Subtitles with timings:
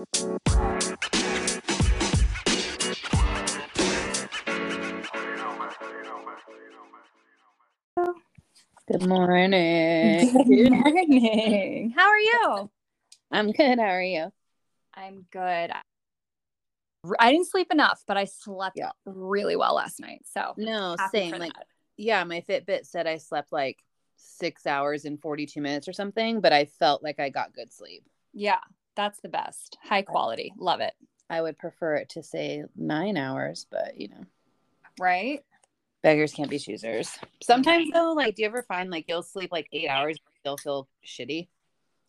[0.00, 0.40] Good
[9.06, 10.20] morning.
[10.20, 11.94] Good morning.
[11.96, 12.70] How are you?
[13.30, 13.78] I'm good.
[13.78, 14.32] How are you?
[14.94, 15.70] I'm good.
[17.18, 18.92] I didn't sleep enough, but I slept Yeah.
[19.04, 20.22] really well last night.
[20.24, 21.32] So No, same.
[21.32, 21.66] Like, that.
[21.98, 23.84] yeah, my Fitbit said I slept like
[24.16, 28.02] six hours and 42 minutes or something, but I felt like I got good sleep.
[28.32, 28.60] yeah,
[29.00, 29.78] that's the best.
[29.82, 30.52] High quality.
[30.58, 30.92] Love it.
[31.30, 34.24] I would prefer it to say nine hours, but you know,
[34.98, 35.42] Right?
[36.02, 37.18] beggars can't be choosers.
[37.42, 40.56] Sometimes, though, like, do you ever find like you'll sleep like eight hours, but still
[40.58, 41.48] feel shitty?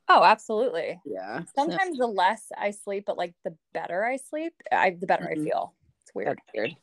[0.09, 0.99] Oh, absolutely.
[1.05, 1.43] Yeah.
[1.55, 5.41] Sometimes the less I sleep, but like the better I sleep, I the better Mhm.
[5.41, 5.73] I feel.
[6.01, 6.29] It's weird.
[6.29, 6.75] That's weird.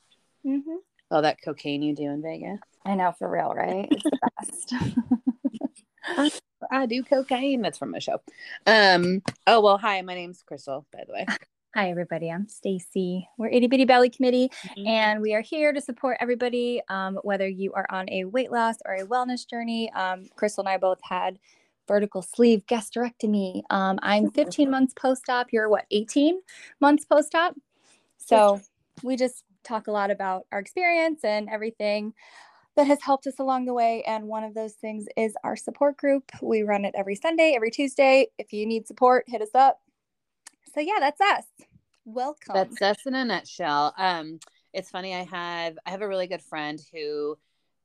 [0.43, 0.77] hmm
[1.11, 2.61] All that cocaine you do in Vegas.
[2.87, 3.89] I know for real, right?
[3.93, 6.33] It's the best.
[6.71, 7.63] I do cocaine.
[7.63, 8.21] That's from a show.
[8.67, 9.23] Um.
[9.47, 9.79] Oh well.
[9.79, 10.87] Hi, my name's Crystal.
[10.93, 11.27] By the way.
[11.75, 12.31] Hi, everybody.
[12.31, 13.29] I'm Stacy.
[13.37, 14.51] We're Itty Bitty Belly Committee,
[14.87, 18.77] and we are here to support everybody, um, whether you are on a weight loss
[18.85, 19.93] or a wellness journey.
[19.93, 21.39] Um, Crystal and I both had
[21.87, 23.63] vertical sleeve gastrectomy.
[23.71, 25.53] Um, I'm 15 months post op.
[25.53, 26.41] You're what, 18
[26.81, 27.55] months post op?
[28.17, 28.61] So
[29.03, 32.15] we just talk a lot about our experience and everything
[32.79, 34.05] that has helped us along the way.
[34.07, 36.31] And one of those things is our support group.
[36.41, 38.29] We run it every Sunday, every Tuesday.
[38.39, 39.81] If you need support, hit us up.
[40.73, 41.43] So yeah, that's us.
[42.05, 42.55] Welcome.
[42.55, 43.95] That's us in a nutshell.
[43.99, 44.39] Um,
[44.73, 45.13] it's funny.
[45.13, 47.37] I have I have a really good friend who,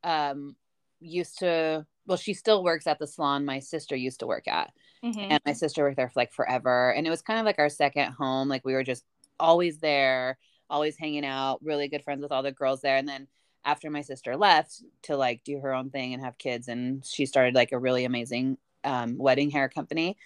[0.04, 0.56] um,
[1.00, 1.88] used to.
[2.06, 5.28] Well, she still works at the salon my sister used to work at, Mhm.
[5.32, 6.94] and my sister worked there for like forever.
[6.94, 8.48] And it was kind of like our second home.
[8.48, 9.06] Like we were just
[9.40, 10.38] always there,
[10.70, 11.64] always hanging out.
[11.64, 12.98] Really good friends with all the girls there.
[12.98, 13.28] And then
[13.66, 17.26] after my sister left to like do her own thing and have kids, and she
[17.26, 20.18] started like a really amazing um, wedding hair company.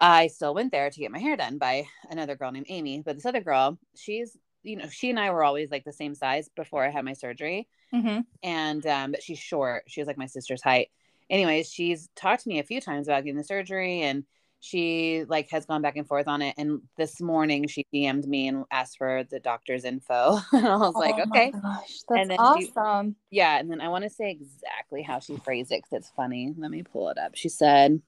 [0.00, 3.02] I still went there to get my hair done by another girl named Amy.
[3.04, 6.14] But this other girl, she's, you know, she and I were always like the same
[6.14, 7.68] size before I had my surgery.
[7.92, 8.24] Mhm.
[8.42, 9.84] And, um, but she's short.
[9.88, 10.90] She was like my sister's height.
[11.28, 14.24] Anyways, she's talked to me a few times about getting the surgery and
[14.60, 16.54] she like has gone back and forth on it.
[16.58, 20.38] And this morning she DM'd me and asked for the doctor's info.
[20.52, 21.50] and I was like, Oh my okay.
[21.52, 23.16] gosh, that's And then she- awesome.
[23.30, 23.58] Yeah.
[23.58, 26.54] And then I want to say exactly how she phrased it because it's funny.
[26.56, 27.34] Let me pull it up.
[27.36, 28.00] She said,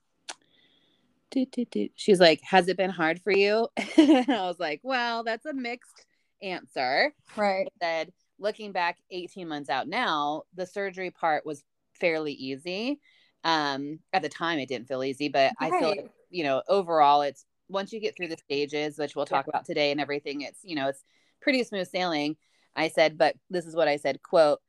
[1.31, 3.69] "Doot, doot, doot." she's like, Has it been hard for you?
[3.97, 6.07] and I was like, Well, that's a mixed
[6.43, 7.15] answer.
[7.37, 7.69] Right.
[7.83, 11.63] I said, Looking back 18 months out now, the surgery part was
[11.93, 12.99] fairly easy.
[13.45, 16.11] Um, at the time, it didn't feel easy, but I feel like, Right.
[16.31, 19.91] You know, overall, it's once you get through the stages, which we'll talk about today
[19.91, 21.05] and everything, it's, you know, it's
[21.41, 22.37] pretty smooth sailing.
[22.75, 24.61] I said, but this is what I said, quote,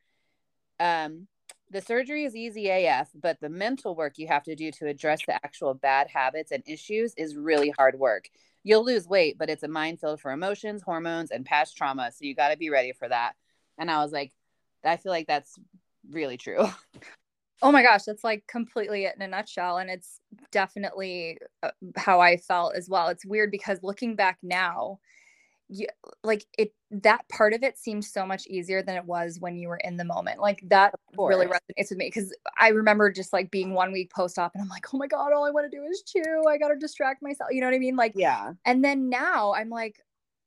[0.80, 1.28] um,
[1.70, 5.22] the surgery is easy AF, but the mental work you have to do to address
[5.26, 8.30] the actual bad habits and issues is really hard work.
[8.64, 12.12] You'll lose weight, but it's a minefield for emotions, hormones, and past trauma.
[12.12, 13.34] So you got to be ready for that.
[13.78, 14.34] And I was like,
[14.84, 15.58] I feel like that's
[16.10, 16.68] really true.
[17.62, 19.78] Oh my gosh, that's like completely it in a nutshell.
[19.78, 20.20] And it's
[20.52, 23.10] definitely uh, how I felt as well.
[23.10, 25.00] It's weird because looking back now,
[25.70, 25.88] you,
[26.24, 29.70] like it, that part of it seemed so much easier than it was when you
[29.70, 30.42] were in the moment.
[30.42, 34.38] Like that really resonates with me because I remember just like being one week post
[34.38, 36.44] op and I'm like, oh my God, all I want to do is chew.
[36.50, 37.52] I got to distract myself.
[37.52, 37.96] You know what I mean?
[37.96, 38.54] Like, Yeah.
[38.66, 39.96] and then now I'm like,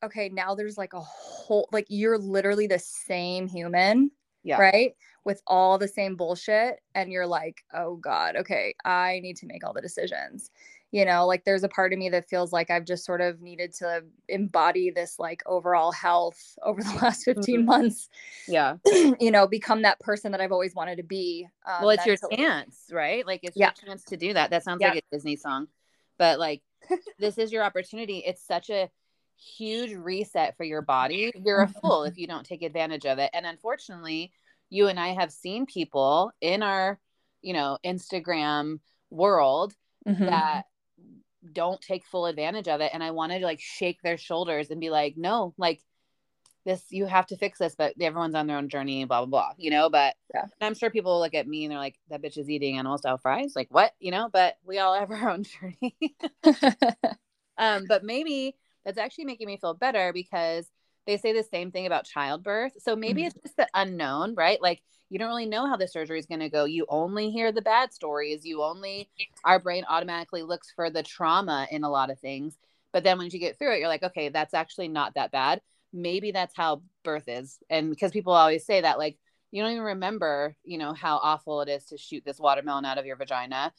[0.04, 4.10] okay, now there's like a whole, like you're literally the same human
[4.44, 4.59] Yeah.
[4.60, 4.94] right?
[5.25, 6.81] With all the same bullshit.
[6.94, 10.50] And you're like, oh God, okay, I need to make all the decisions.
[10.93, 13.41] You know, like there's a part of me that feels like I've just sort of
[13.41, 17.65] needed to embody this like overall health over the last 15 Mhm.
[17.65, 18.09] months,
[18.47, 18.77] Yeah.
[19.19, 21.49] you know, become that person that I've always wanted to be.
[21.66, 23.26] Um, well, it's your chance, right?
[23.26, 23.72] Like it's Yeah.
[23.76, 24.50] your chance to do that.
[24.50, 24.91] That sounds Yeah.
[24.91, 25.66] like a Disney song,
[26.16, 26.62] but like
[27.19, 28.19] this is your opportunity.
[28.19, 28.88] It's such a
[29.37, 31.33] huge reset for your body.
[31.34, 32.09] You're a fool Mm-hmm.
[32.09, 33.31] if you don't take advantage of it.
[33.33, 34.33] And unfortunately,
[34.71, 36.99] you and I have seen people in our,
[37.43, 38.81] you know, Instagram
[39.11, 39.75] world
[40.06, 40.27] Mhm.
[40.27, 40.65] that
[41.53, 42.91] don't take full advantage of it.
[42.94, 45.82] And I wanted to like shake their shoulders and be like, no, like
[46.64, 49.53] this, you have to fix this, but everyone's on their own journey, blah, blah, blah,
[49.58, 49.91] you know?
[49.91, 50.47] But Yeah.
[50.61, 53.19] I'm sure people look at me and they're like, that bitch is eating animal style
[53.19, 53.53] fries.
[53.55, 54.31] Like, what, you know?
[54.32, 56.17] But we all have our own journey.
[57.58, 60.69] um, but maybe that's actually making me feel better because
[61.06, 62.72] they say the same thing about childbirth.
[62.78, 63.26] So maybe Mhm.
[63.26, 64.60] it's just the unknown, right?
[64.60, 66.64] Like you don't really know how the surgery is going to go.
[66.64, 68.44] You only hear the bad stories.
[68.44, 69.08] You only,
[69.44, 72.56] our brain automatically looks for the trauma in a lot of things.
[72.92, 75.60] But then once you get through it, you're like, okay, that's actually not that bad.
[75.92, 77.58] Maybe that's how birth is.
[77.69, 79.19] And because people always say that, like,
[79.50, 82.98] you don't even remember, you know, how awful it is to shoot this watermelon out
[82.98, 83.72] of your vagina.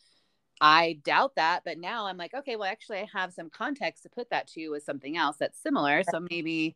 [0.61, 4.09] I doubt that, but now I'm like, okay, well, actually, I have some context to
[4.09, 6.03] put that to with something else that's similar.
[6.09, 6.75] So maybe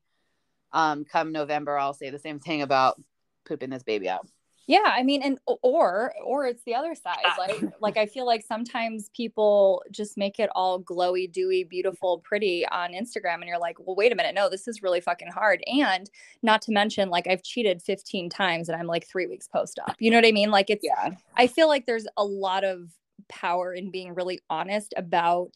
[0.74, 3.02] um, come November, I'll say the same thing about
[3.46, 4.28] pooping this baby out.
[4.70, 7.18] Yeah, I mean, and or or it's the other side.
[7.40, 12.68] Like like I feel like sometimes people just make it all glowy, dewy, beautiful, pretty
[12.68, 15.64] on Instagram, and you're like, well, wait a minute, no, this is really fucking hard.
[15.66, 16.08] And
[16.44, 19.96] not to mention, like I've cheated 15 times, and I'm like three weeks post op.
[19.98, 20.52] You know what I mean?
[20.52, 20.86] Like it's.
[20.86, 21.16] Yeah.
[21.36, 22.92] I feel like there's a lot of
[23.30, 25.56] power in being really honest about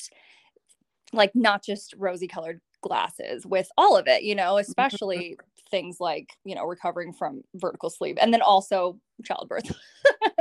[1.11, 5.37] like not just rosy colored glasses with all of it, you know, especially
[5.71, 9.71] things like, you know, recovering from vertical sleeve and then also childbirth.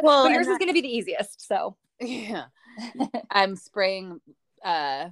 [0.02, 1.46] Well, yours is going to be the easiest.
[1.46, 2.46] So, yeah.
[3.30, 4.20] I'm spraying
[4.64, 5.08] uh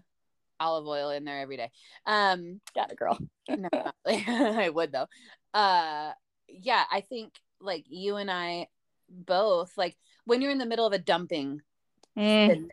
[0.58, 1.70] olive oil in there every day.
[2.06, 3.18] Um got a girl.
[3.48, 3.68] no,
[4.06, 5.06] I would though.
[5.54, 6.12] Uh
[6.48, 8.66] yeah, I think like you and I
[9.08, 11.60] both like when you're in the middle of a dumping
[12.18, 12.68] mm.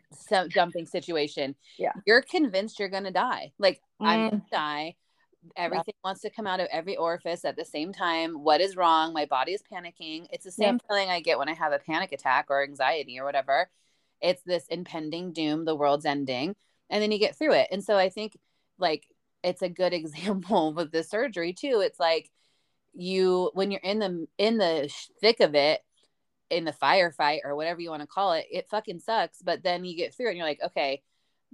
[0.52, 3.52] dumping situation, yeah, you're convinced you're gonna die.
[3.58, 4.06] Like mm.
[4.06, 4.96] I'm gonna die.
[5.56, 6.08] Everything yeah.
[6.08, 8.42] wants to come out of every orifice at the same time.
[8.42, 9.12] What is wrong?
[9.12, 10.26] My body is panicking.
[10.30, 13.24] It's the same feeling I get when I have a panic attack or anxiety or
[13.24, 13.70] whatever.
[14.20, 16.56] It's this impending doom, the world's ending,
[16.90, 17.68] and then you get through it.
[17.70, 18.36] And so I think
[18.78, 19.06] like
[19.42, 21.80] it's a good example with the surgery too.
[21.84, 22.30] It's like
[22.94, 25.80] you when you're in the in the thick of it
[26.50, 29.42] in the firefight or whatever you want to call it, it fucking sucks.
[29.42, 31.02] But then you get through it and you're like, okay,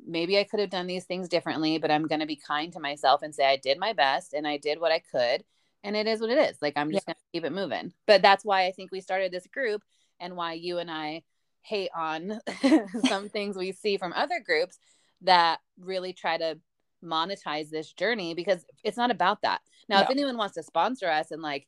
[0.05, 2.81] maybe I could have done these things differently, but I'm going to be kind to
[2.81, 5.44] myself and say I did my best and I did what I could.
[5.82, 6.56] And it is what it is.
[6.62, 7.12] Like, I'm just yeah.
[7.12, 7.93] going to keep it moving.
[8.06, 9.82] But that's why I think we started this group
[10.19, 11.23] and why you and I
[11.61, 12.41] hate on
[13.06, 14.79] some things we see from other groups
[15.23, 16.58] that really try to
[17.05, 19.61] monetize this journey because it's not about that.
[19.88, 20.02] Now, no.
[20.05, 21.67] if anyone wants to sponsor us and like,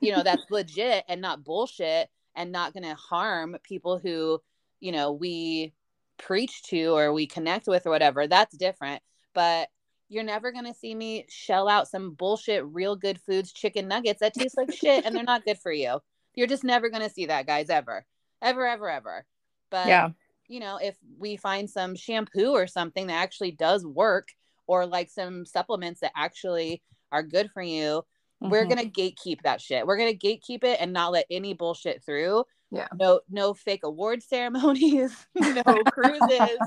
[0.00, 4.40] you know, that's legit and not bullshit, and not going to harm people who,
[4.80, 5.72] you know, we
[6.18, 9.02] preach to or we connect with or whatever, that's different.
[9.34, 9.68] But
[10.08, 14.20] you're never going to see me shell out some bullshit real good foods chicken nuggets
[14.20, 15.98] that taste like shit and they're not good for you.
[16.34, 18.04] You're just never going to see that, guys, ever.
[18.42, 19.24] Ever, ever, ever.
[19.70, 20.10] But, yeah.
[20.48, 24.28] you know, if we find some shampoo or something that actually does work
[24.66, 28.04] or like some supplements that actually are good for you,
[28.42, 28.50] Mm-hmm.
[28.50, 29.86] We're gonna gatekeep that shit.
[29.86, 32.44] We're gonna gatekeep it and not let any bullshit through.
[32.70, 32.88] Yeah.
[32.94, 36.58] No, no fake award ceremonies, no cruises.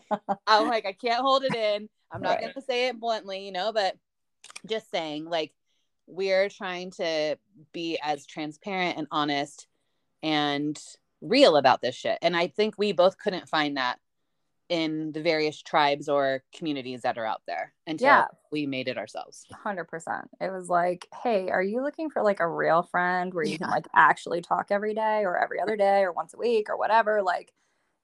[0.46, 1.88] I'm like, I can't hold it in.
[2.10, 2.54] I'm not right.
[2.54, 3.96] gonna say it bluntly, you know, but
[4.66, 5.52] just saying, like,
[6.06, 7.36] we're trying to
[7.72, 9.66] be as transparent and honest
[10.22, 10.80] and
[11.20, 12.18] real about this shit.
[12.22, 13.98] And I think we both couldn't find that
[14.68, 18.26] in the various tribes or communities that are out there until yeah.
[18.52, 19.46] we made it ourselves.
[19.64, 20.24] 100%.
[20.40, 23.58] It was like, hey, are you looking for like a real friend where you yeah.
[23.58, 26.76] can like actually talk every day or every other day or once a week or
[26.76, 27.22] whatever?
[27.22, 27.52] Like,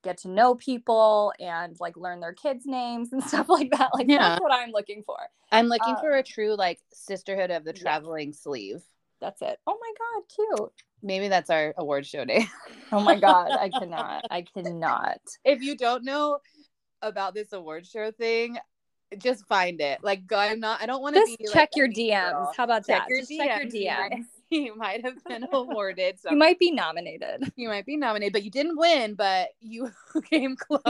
[0.05, 3.91] get to know people and like learn their kids' names and stuff like that.
[3.93, 4.31] Like, yeah.
[4.31, 5.19] that's what I'm looking for.
[5.51, 8.39] I'm looking uh, for a true like sisterhood of the traveling yeah.
[8.39, 8.83] sleeve.
[9.21, 9.59] That's it.
[9.67, 10.73] Oh my God, cute.
[11.03, 12.47] Maybe that's our award show day.
[12.93, 14.25] oh my God, I cannot.
[14.31, 15.21] I cannot.
[15.45, 16.39] If you don't know,
[17.05, 18.59] about this award show thing,
[19.19, 20.03] just find it.
[20.03, 20.37] Like, go.
[20.37, 20.83] I'm not.
[20.83, 22.33] I don't want to be check like, your DMs.
[22.33, 22.53] Girl.
[22.57, 23.09] How about check that?
[23.09, 23.39] Your DMs.
[23.39, 24.25] Check your DMs.
[24.51, 26.21] You might have been awarded.
[26.21, 27.51] So you might be nominated.
[27.57, 29.15] You might be nominated, but you didn't win.
[29.15, 29.91] But you
[30.31, 30.83] came close.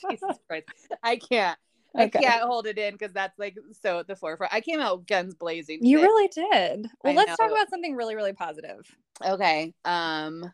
[0.00, 0.68] Jesus Christ,
[1.02, 1.58] I can't.
[1.94, 4.54] I can't hold it in because that's like so at the forefront.
[4.54, 5.84] I came out guns blazing.
[5.84, 6.86] You really did.
[7.02, 7.36] Well, I let's know.
[7.36, 8.86] talk about something really, really positive.
[9.22, 9.74] Okay.
[9.84, 10.50] Um,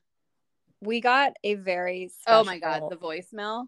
[0.81, 2.41] we got a very special...
[2.41, 3.67] oh my god the voicemail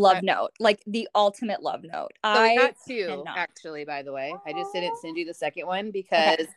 [0.00, 3.38] love note like the ultimate love note so i got two cannot.
[3.38, 5.18] actually by the way i just didn't send oh.
[5.18, 6.48] you the second one because okay.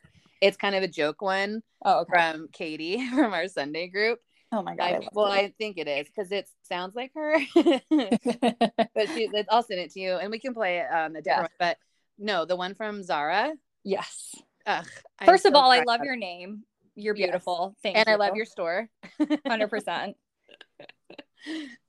[0.41, 2.09] it's kind of a joke one oh, okay.
[2.09, 4.19] from katie from our sunday group
[4.51, 5.37] oh my god I, I well it.
[5.37, 9.99] i think it is because it sounds like her but she, i'll send it to
[9.99, 11.67] you and we can play it um, on the different yeah.
[11.69, 11.77] but
[12.17, 14.35] no the one from zara yes
[14.65, 14.85] Ugh,
[15.25, 16.63] First of all, I love your name.
[16.95, 17.73] You're beautiful.
[17.73, 17.81] Yes.
[17.83, 18.13] Thank and you.
[18.13, 18.89] I love your store.
[19.19, 20.13] 100%.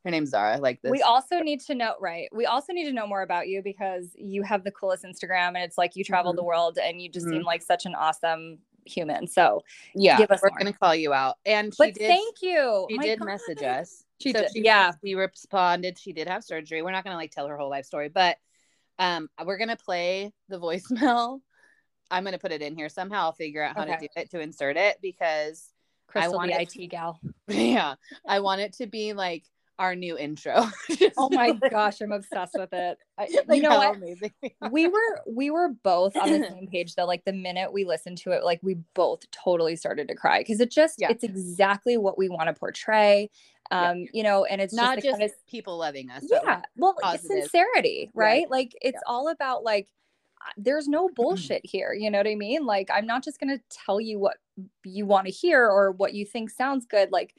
[0.04, 0.58] Her name's Zara.
[0.58, 0.90] Like this.
[0.90, 2.28] We also need to know, right?
[2.32, 5.58] We also need to know more about you because you have the coolest Instagram and
[5.58, 6.36] it's like you travel mm-hmm.
[6.36, 7.36] the world and you just mm-hmm.
[7.36, 9.26] seem like such an awesome human.
[9.26, 9.62] So
[9.94, 10.58] yeah, we're more.
[10.58, 11.36] gonna call you out.
[11.46, 12.86] And but did, thank you.
[12.90, 13.26] She My did God.
[13.26, 14.04] message us.
[14.20, 14.50] She so did.
[14.52, 15.98] She, yeah, we responded.
[15.98, 16.82] She did have surgery.
[16.82, 18.38] We're not gonna like tell her whole life story, but
[18.98, 21.40] um, we're gonna play the voicemail
[22.12, 23.22] I'm gonna put it in here somehow.
[23.22, 23.94] I'll figure out how okay.
[23.94, 25.71] to do it to insert it because
[26.12, 27.18] Crystal, I want the IT gal.
[27.48, 27.94] Yeah,
[28.26, 29.44] I want it to be like
[29.78, 30.66] our new intro.
[31.16, 32.98] oh my gosh, I'm obsessed with it.
[33.18, 33.96] I, like you know what?
[33.96, 34.32] Amazing.
[34.70, 37.06] we were we were both on the same page though.
[37.06, 40.60] Like the minute we listened to it, like we both totally started to cry because
[40.60, 41.08] it just yeah.
[41.10, 43.30] it's exactly what we want to portray.
[43.70, 44.06] Um, yeah.
[44.12, 46.24] you know, and it's not just, just kind of, people loving us.
[46.30, 48.42] Yeah, well, sincerity, right?
[48.42, 48.50] right?
[48.50, 49.12] Like it's yeah.
[49.12, 49.88] all about like
[50.56, 51.92] there's no bullshit here.
[51.92, 52.64] You know what I mean?
[52.64, 54.36] Like I'm not just gonna tell you what
[54.84, 57.10] you want to hear or what you think sounds good.
[57.12, 57.34] Like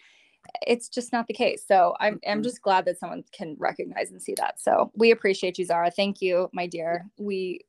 [0.66, 1.64] it's just not the case.
[1.68, 4.60] So I'm I'm just glad that someone can recognize and see that.
[4.60, 5.92] So we appreciate you, Zara.
[5.92, 7.08] Thank you, my dear.
[7.18, 7.62] We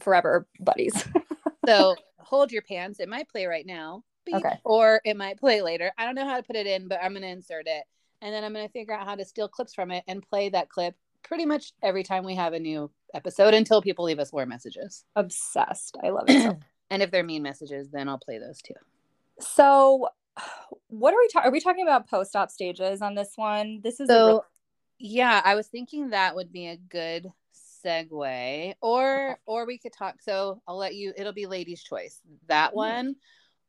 [0.00, 1.04] forever buddies.
[1.66, 3.00] so hold your pants.
[3.00, 4.04] It might play right now.
[4.32, 4.58] Okay.
[4.64, 5.90] Or it might play later.
[5.96, 7.84] I don't know how to put it in, but I'm gonna insert it.
[8.20, 10.68] And then I'm gonna figure out how to steal clips from it and play that
[10.68, 14.46] clip pretty much every time we have a new episode until people leave us more
[14.46, 15.04] messages.
[15.16, 15.96] Obsessed.
[16.02, 16.42] I love it.
[16.42, 16.58] So.
[16.90, 18.74] and if they're mean messages, then I'll play those too.
[19.40, 20.08] So
[20.88, 21.48] what are we talking?
[21.48, 23.80] Are we talking about post-op stages on this one?
[23.82, 24.44] This is so.
[24.98, 27.30] yeah, I was thinking that would be a good
[27.84, 29.40] segue, or okay.
[29.46, 30.20] or we could talk.
[30.22, 31.12] So I'll let you.
[31.16, 32.20] It'll be ladies' choice.
[32.48, 32.76] That mm-hmm.
[32.76, 33.16] one,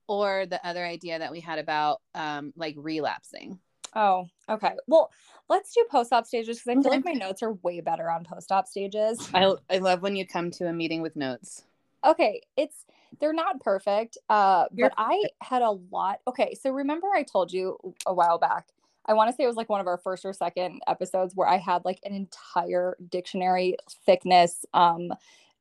[0.07, 3.59] or the other idea that we had about um like relapsing.
[3.95, 4.73] Oh, okay.
[4.87, 5.11] Well,
[5.49, 8.67] let's do post-op stages because I feel like my notes are way better on post-op
[8.67, 9.29] stages.
[9.33, 11.63] I I love when you come to a meeting with notes.
[12.05, 12.85] Okay, it's
[13.19, 14.17] they're not perfect.
[14.29, 16.19] Uh, but I had a lot.
[16.27, 18.67] Okay, so remember I told you a while back.
[19.05, 21.47] I want to say it was like one of our first or second episodes where
[21.47, 25.11] I had like an entire dictionary thickness um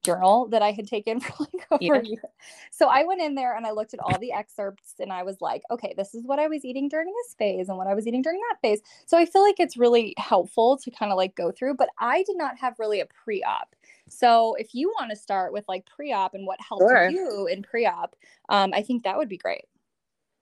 [0.03, 2.01] journal that I had taken for like over yeah.
[2.01, 2.23] a year.
[2.71, 5.41] So I went in there and I looked at all the excerpts and I was
[5.41, 8.07] like, okay, this is what I was eating during this phase and what I was
[8.07, 8.81] eating during that phase.
[9.07, 12.23] So I feel like it's really helpful to kind of like go through, but I
[12.23, 13.75] did not have really a pre op.
[14.11, 17.11] So if you want to start with like pre-op and what helped sure.
[17.11, 18.17] you in pre-op,
[18.49, 19.65] um, I think that would be great.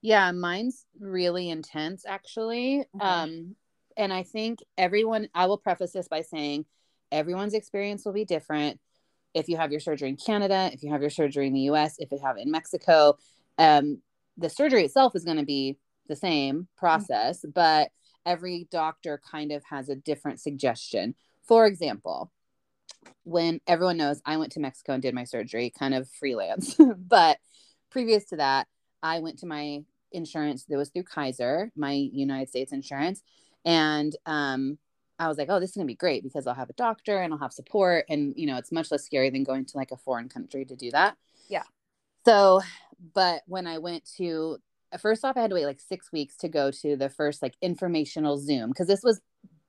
[0.03, 2.85] Yeah, mine's really intense actually.
[2.95, 3.01] Mm-hmm.
[3.01, 3.57] Um,
[3.97, 6.67] and I think everyone, I will preface this by saying
[7.11, 8.79] everyone's experience will be different.
[9.37, 11.97] If you have your surgery in Canada, if you have your surgery in the US,
[11.99, 13.19] if you have it in Mexico,
[13.59, 14.00] um,
[14.37, 15.76] the surgery itself is going to be
[16.09, 17.50] the same process, mm-hmm.
[17.50, 17.90] but
[18.25, 21.14] every doctor kind of has a different suggestion.
[21.47, 22.33] For example,
[23.25, 26.76] when everyone knows I went to Mexico and did my surgery, kind of freelance.
[26.97, 27.38] but
[27.90, 28.66] previous to that,
[29.02, 33.23] I went to my insurance that was through Kaiser, my United States insurance.
[33.64, 34.78] And um,
[35.19, 37.23] I was like, oh, this is going to be great because I'll have a doctor
[37.23, 38.05] and I'll have support.
[38.09, 40.77] And, you know, it's much less scary than going to like a foreign country to
[40.77, 41.17] do that.
[41.49, 41.63] Yeah.
[42.25, 42.61] So,
[43.15, 44.59] but when I went to,
[45.01, 47.55] first off, I had to wait like six weeks to go to the first like
[47.63, 49.21] informational Zoom because this was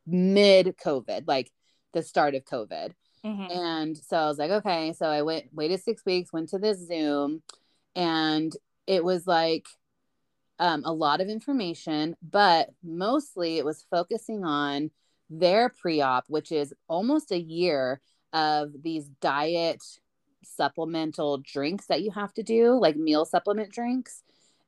[0.06, 1.51] mid COVID, like
[1.94, 2.92] the start of COVID.
[3.25, 3.58] Mm-hmm.
[3.58, 4.94] And so I was like, okay.
[4.94, 7.42] So I went, waited six weeks, went to this Zoom,
[7.96, 8.54] and
[8.86, 9.66] it was like
[10.60, 14.92] um, a lot of information, but mostly it was focusing on
[15.29, 18.01] their pre op, which is almost a year
[18.34, 19.84] of these diet
[20.43, 24.24] supplemental drinks that you have to do, like meal supplement drinks.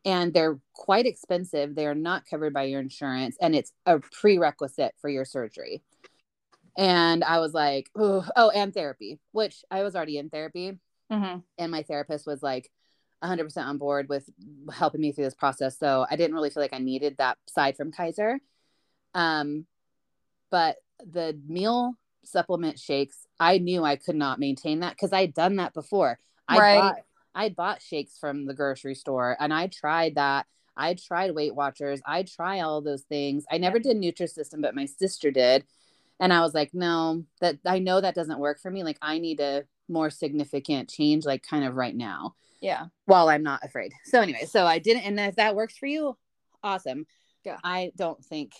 [0.05, 1.75] And they're quite expensive.
[1.75, 5.83] They're not covered by your insurance, and it's a prerequisite for your surgery
[6.79, 10.79] and I was like, oh, oh, and therapy, which I was already in therapy,
[11.11, 11.39] mm-hmm.
[11.57, 12.71] and my therapist was like
[13.21, 14.29] 100% on board with
[14.71, 15.77] helping me through this process.
[15.77, 18.39] So I didn't really feel like I needed that side from Kaiser.
[19.13, 19.65] Um,
[20.49, 25.57] but the meal supplement shakes, I knew I could not maintain that because I'd done
[25.57, 26.19] that before.
[26.47, 26.79] I right.
[26.79, 26.97] bought
[27.35, 30.45] I bought shakes from the grocery store and I tried that.
[30.75, 32.01] I tried Weight Watchers.
[32.05, 33.45] I try all those things.
[33.51, 35.65] I never did Nutrisystem, but my sister did
[36.19, 39.19] and i was like no that i know that doesn't work for me like i
[39.19, 43.93] need a more significant change like kind of right now yeah while i'm not afraid
[44.05, 46.15] so anyway so i didn't and if that works for you
[46.63, 47.05] awesome
[47.45, 48.51] yeah i don't think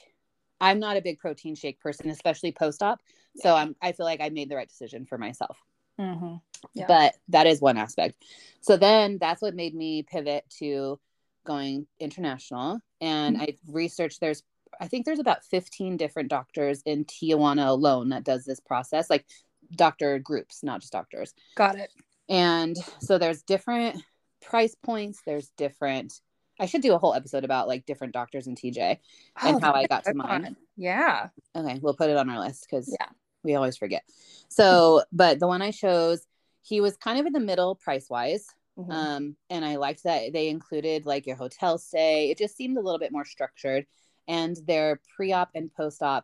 [0.61, 3.01] i'm not a big protein shake person especially post-op
[3.37, 5.57] so i'm i feel like i made the right decision for myself
[5.99, 6.35] mm-hmm.
[6.73, 6.85] yeah.
[6.87, 8.23] but that is one aspect
[8.61, 10.99] so then that's what made me pivot to
[11.45, 13.43] going international and mm-hmm.
[13.43, 14.43] i researched there's
[14.79, 19.25] I think there's about 15 different doctors in Tijuana alone that does this process, like
[19.75, 21.33] doctor groups, not just doctors.
[21.55, 21.91] Got it.
[22.29, 24.01] And so there's different
[24.41, 26.21] price points, there's different
[26.59, 28.97] I should do a whole episode about like different doctors and TJ
[29.41, 30.43] oh, and how I got to mine.
[30.43, 30.57] Fun.
[30.77, 31.29] Yeah.
[31.55, 33.07] Okay, we'll put it on our list because yeah,
[33.43, 34.03] we always forget.
[34.49, 36.25] So, but the one I chose,
[36.61, 38.47] he was kind of in the middle price wise.
[38.77, 38.91] Mm-hmm.
[38.91, 42.29] Um, and I liked that they included like your hotel stay.
[42.29, 43.85] It just seemed a little bit more structured
[44.29, 46.23] and their pre-op and post-op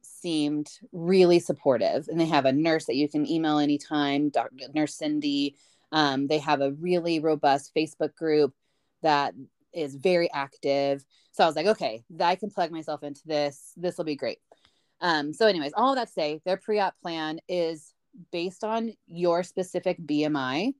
[0.00, 4.94] seemed really supportive and they have a nurse that you can email anytime dr nurse
[4.94, 5.56] cindy
[5.90, 8.54] um, they have a really robust facebook group
[9.02, 9.34] that
[9.72, 11.04] is very active.
[11.32, 13.72] So I was like, okay, I can plug myself into this.
[13.76, 14.38] This will be great.
[15.00, 17.94] Um, so, anyways, all that to say, their pre-op plan is
[18.32, 20.72] based on your specific BMI.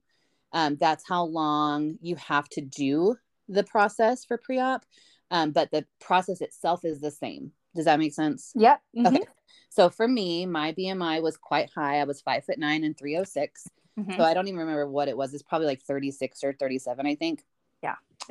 [0.51, 3.15] Um, that's how long you have to do
[3.47, 4.83] the process for pre-op.
[5.31, 7.51] Um, but the process itself is the same.
[7.75, 8.51] Does that make sense?
[8.55, 8.81] Yep.
[8.97, 9.15] Mm-hmm.
[9.15, 9.25] Okay.
[9.69, 11.99] So for me, my BMI was quite high.
[11.99, 13.67] I was five foot nine and 306.
[13.99, 14.17] Mm-hmm.
[14.17, 15.33] So I don't even remember what it was.
[15.33, 17.43] It's probably like 36 or 37, I think.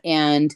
[0.05, 0.55] And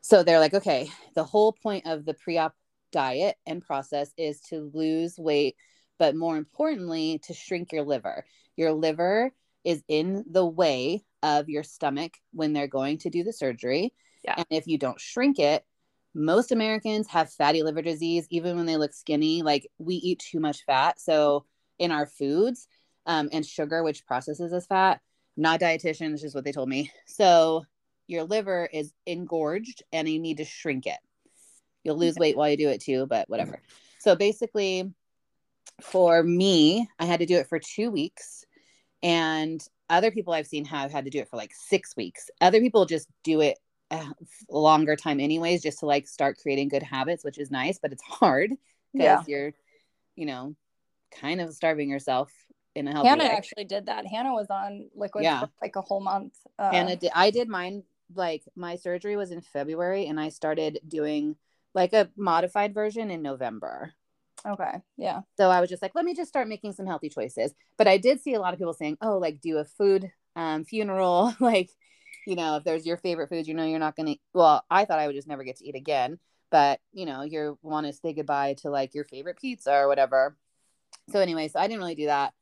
[0.00, 2.54] so they're like, okay, the whole point of the pre op
[2.92, 5.56] diet and process is to lose weight,
[5.98, 8.24] but more importantly, to shrink your liver.
[8.56, 9.32] Your liver
[9.64, 13.92] is in the way of your stomach when they're going to do the surgery.
[14.22, 14.34] Yeah.
[14.36, 15.64] And if you don't shrink it,
[16.14, 19.42] most Americans have fatty liver disease, even when they look skinny.
[19.42, 21.00] Like we eat too much fat.
[21.00, 21.44] So
[21.78, 22.68] in our foods
[23.06, 25.00] um, and sugar, which processes as fat,
[25.36, 26.92] not dietitian, dietitians, is what they told me.
[27.06, 27.64] So
[28.06, 30.98] your liver is engorged and you need to shrink it.
[31.82, 33.60] You'll lose weight while you do it too, but whatever.
[33.98, 34.90] So basically,
[35.80, 38.44] for me, I had to do it for two weeks.
[39.02, 42.30] And other people I've seen have had to do it for like six weeks.
[42.40, 43.58] Other people just do it
[43.90, 44.06] a
[44.50, 48.02] longer time, anyways, just to like start creating good habits, which is nice, but it's
[48.02, 48.50] hard
[48.92, 49.22] because yeah.
[49.26, 49.52] you're,
[50.16, 50.54] you know,
[51.20, 52.32] kind of starving yourself
[52.74, 53.30] in a healthy Hannah way.
[53.30, 54.06] actually did that.
[54.06, 55.40] Hannah was on liquid yeah.
[55.40, 56.34] for like a whole month.
[56.58, 57.10] Uh, Hannah did.
[57.14, 57.84] I did mine
[58.14, 61.36] like my surgery was in February and I started doing
[61.74, 63.92] like a modified version in November.
[64.46, 64.82] Okay.
[64.96, 65.22] Yeah.
[65.36, 67.54] So I was just like, let me just start making some healthy choices.
[67.78, 70.64] But I did see a lot of people saying, oh, like do a food um,
[70.64, 71.34] funeral.
[71.40, 71.70] like,
[72.26, 74.84] you know, if there's your favorite foods, you know, you're not going to, well, I
[74.84, 76.18] thought I would just never get to eat again.
[76.50, 80.36] But, you know, you want to say goodbye to like your favorite pizza or whatever.
[81.10, 82.32] So anyway, so I didn't really do that.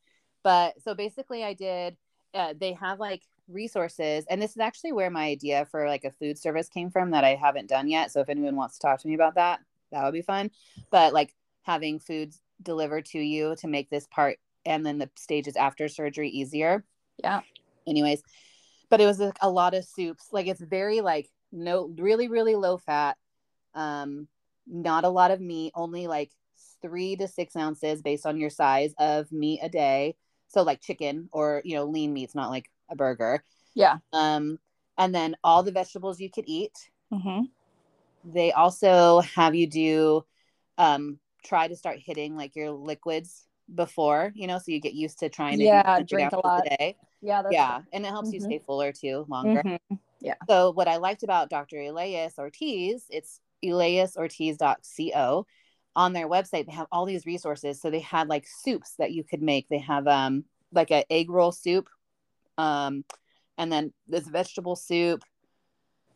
[0.42, 1.97] But so basically I did,
[2.35, 6.11] uh, they have like resources and this is actually where my idea for like a
[6.11, 9.00] food service came from that i haven't done yet so if anyone wants to talk
[9.00, 10.50] to me about that that would be fun
[10.90, 15.56] but like having foods delivered to you to make this part and then the stages
[15.56, 16.84] after surgery easier.
[17.18, 17.40] Yeah.
[17.87, 18.22] Anyways
[18.92, 22.54] but it was a, a lot of soups like it's very like no really really
[22.54, 23.16] low fat
[23.75, 24.28] um
[24.66, 26.30] not a lot of meat only like
[26.82, 30.14] three to six ounces based on your size of meat a day
[30.49, 33.42] so like chicken or you know lean meats not like a burger.
[33.75, 33.99] Yeah.
[34.12, 34.58] Um,
[34.99, 36.73] and then all the vegetables you could eat.
[37.12, 37.47] Mm-hmm.
[38.25, 40.25] They also have you do
[40.78, 45.19] um, try to start hitting like your liquids before, you know, so you get used
[45.21, 46.64] to trying to yeah drink a lot.
[46.64, 46.97] Day.
[47.21, 48.34] Yeah, yeah, and it helps mm-hmm.
[48.34, 49.62] you stay fuller too, longer.
[49.62, 49.95] Mm-hmm.
[50.21, 50.34] Yeah.
[50.49, 51.80] So what I liked about Dr.
[51.80, 55.47] Elias Ortiz, it's eliasortiz.co.
[55.95, 57.80] On their website, they have all these resources.
[57.80, 59.69] So they had like soups that you could make.
[59.69, 61.88] They have um like an egg roll soup
[62.58, 63.04] um,
[63.58, 65.23] and then this vegetable soup.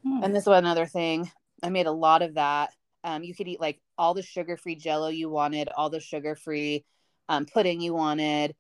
[0.03, 0.23] Hmm.
[0.23, 1.31] And this was another thing.
[1.63, 2.71] I made a lot of that.
[3.05, 6.35] Um, you could eat like all the sugar free jello you wanted, all the sugar
[6.35, 6.85] free
[7.29, 8.55] um, pudding you wanted,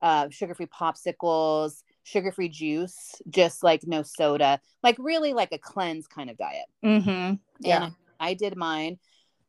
[0.00, 5.58] uh, sugar free popsicles, sugar free juice, just like no soda, like really like a
[5.58, 6.66] cleanse kind of diet.
[6.84, 7.34] Mm-hmm.
[7.60, 7.84] Yeah.
[7.84, 8.98] And I did mine.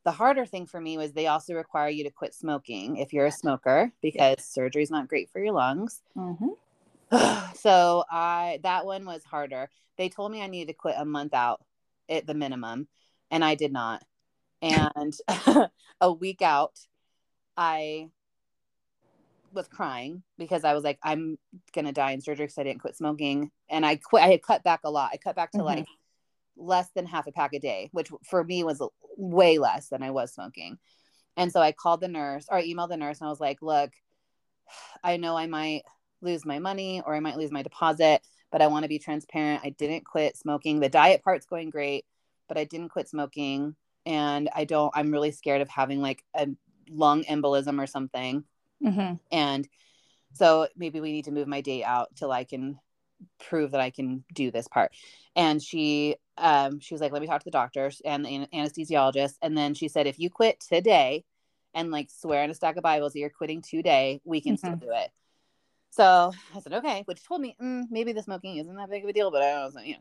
[0.04, 3.26] The harder thing for me was they also require you to quit smoking if you're
[3.26, 4.44] a smoker because yeah.
[4.44, 6.02] surgery is not great for your lungs.
[6.16, 6.48] Mm-hmm.
[7.56, 9.68] so I that one was harder.
[9.96, 11.62] They told me I needed to quit a month out
[12.08, 12.88] at the minimum,
[13.30, 14.02] and I did not.
[14.62, 15.14] And
[16.00, 16.78] a week out,
[17.56, 18.08] I
[19.52, 21.38] was crying because I was like, I'm
[21.72, 24.22] gonna die in surgery because I didn't quit smoking, and I quit.
[24.22, 25.10] I had cut back a lot.
[25.12, 25.66] I cut back to mm-hmm.
[25.66, 25.86] like
[26.56, 28.82] less than half a pack a day, which for me was
[29.16, 30.78] way less than I was smoking.
[31.36, 33.60] And so I called the nurse or I emailed the nurse and I was like,
[33.60, 33.90] look,
[35.04, 35.82] I know I might
[36.24, 39.62] lose my money or I might lose my deposit, but I want to be transparent.
[39.64, 40.80] I didn't quit smoking.
[40.80, 42.04] The diet part's going great,
[42.48, 43.76] but I didn't quit smoking.
[44.06, 46.48] And I don't, I'm really scared of having like a
[46.90, 48.44] lung embolism or something.
[48.82, 49.14] Mm-hmm.
[49.32, 49.68] And
[50.34, 52.78] so maybe we need to move my date out till I can
[53.40, 54.92] prove that I can do this part.
[55.36, 59.34] And she, um, she was like, let me talk to the doctors and the anesthesiologist.
[59.40, 61.24] And then she said, if you quit today
[61.72, 64.66] and like swear on a stack of Bibles that you're quitting today, we can mm-hmm.
[64.66, 65.10] still do it.
[65.94, 69.08] So I said, okay, which told me mm, maybe the smoking isn't that big of
[69.08, 70.00] a deal, but I was like, you know,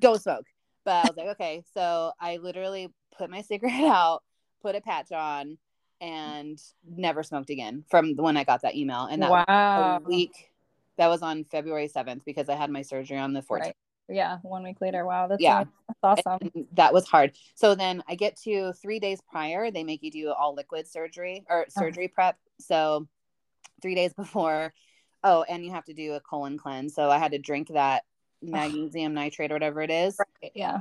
[0.00, 0.44] don't smoke.
[0.84, 1.62] But I was like, okay.
[1.72, 4.24] So I literally put my cigarette out,
[4.60, 5.56] put a patch on,
[6.00, 9.04] and never smoked again from the when I got that email.
[9.04, 10.00] And that wow.
[10.04, 10.50] week,
[10.96, 13.60] that was on February 7th because I had my surgery on the 14th.
[13.60, 13.76] Right.
[14.08, 15.06] Yeah, one week later.
[15.06, 15.62] Wow, that's, yeah.
[16.02, 16.50] that's awesome.
[16.54, 17.36] And that was hard.
[17.54, 21.44] So then I get to three days prior, they make you do all liquid surgery
[21.48, 21.80] or oh.
[21.80, 22.14] surgery oh.
[22.14, 22.36] prep.
[22.58, 23.06] So
[23.80, 24.74] three days before,
[25.22, 26.94] Oh, and you have to do a colon cleanse.
[26.94, 28.04] So I had to drink that
[28.42, 30.18] magnesium citrate or whatever it is.
[30.18, 30.80] Right, yeah.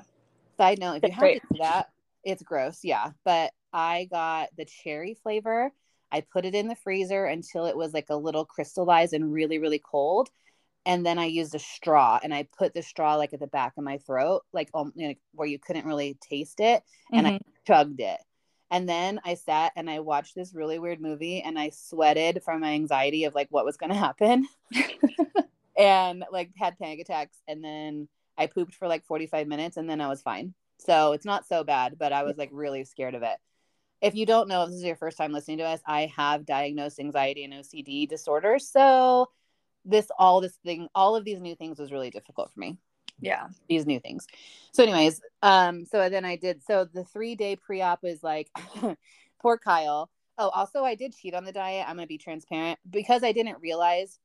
[0.58, 1.90] Side note: If you have to do that,
[2.24, 2.80] it's gross.
[2.84, 5.72] Yeah, but I got the cherry flavor.
[6.12, 9.60] I put it in the freezer until it was like a little crystallized and really,
[9.60, 10.30] really cold.
[10.86, 13.74] And then I used a straw and I put the straw like at the back
[13.78, 17.32] of my throat, like um, you know, where you couldn't really taste it, and I
[17.32, 17.40] Mhm.
[17.68, 18.20] chugged it.
[18.72, 22.62] And then I sat and I watched this really weird movie and I sweated from
[22.62, 24.48] my anxiety of like what was going to happen
[25.78, 27.38] and like had panic attacks.
[27.48, 30.54] And then I pooped for like 45 minutes and then I was fine.
[30.78, 33.38] So it's not so bad, but I was like really scared of it.
[34.02, 36.46] If you don't know, if this is your first time listening to us, I have
[36.46, 38.60] diagnosed anxiety and OCD disorder.
[38.60, 39.28] So
[39.84, 42.78] this, all this thing, all of these new things was really difficult for me
[43.22, 43.48] yeah.
[43.68, 44.28] these new things.
[44.72, 46.64] So, anyways, um, so then I did.
[46.64, 48.50] So the three day pre op is like,
[49.42, 50.10] poor Kyle.
[50.38, 51.86] Oh, also I did cheat on the diet.
[51.88, 54.20] I'm gonna be transparent because I didn't realize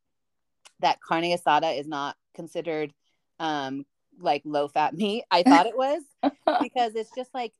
[0.80, 2.92] that carne asada is not considered
[3.40, 3.84] um
[4.20, 5.24] like low fat meat.
[5.30, 6.02] I thought it was
[6.60, 7.52] because it's just like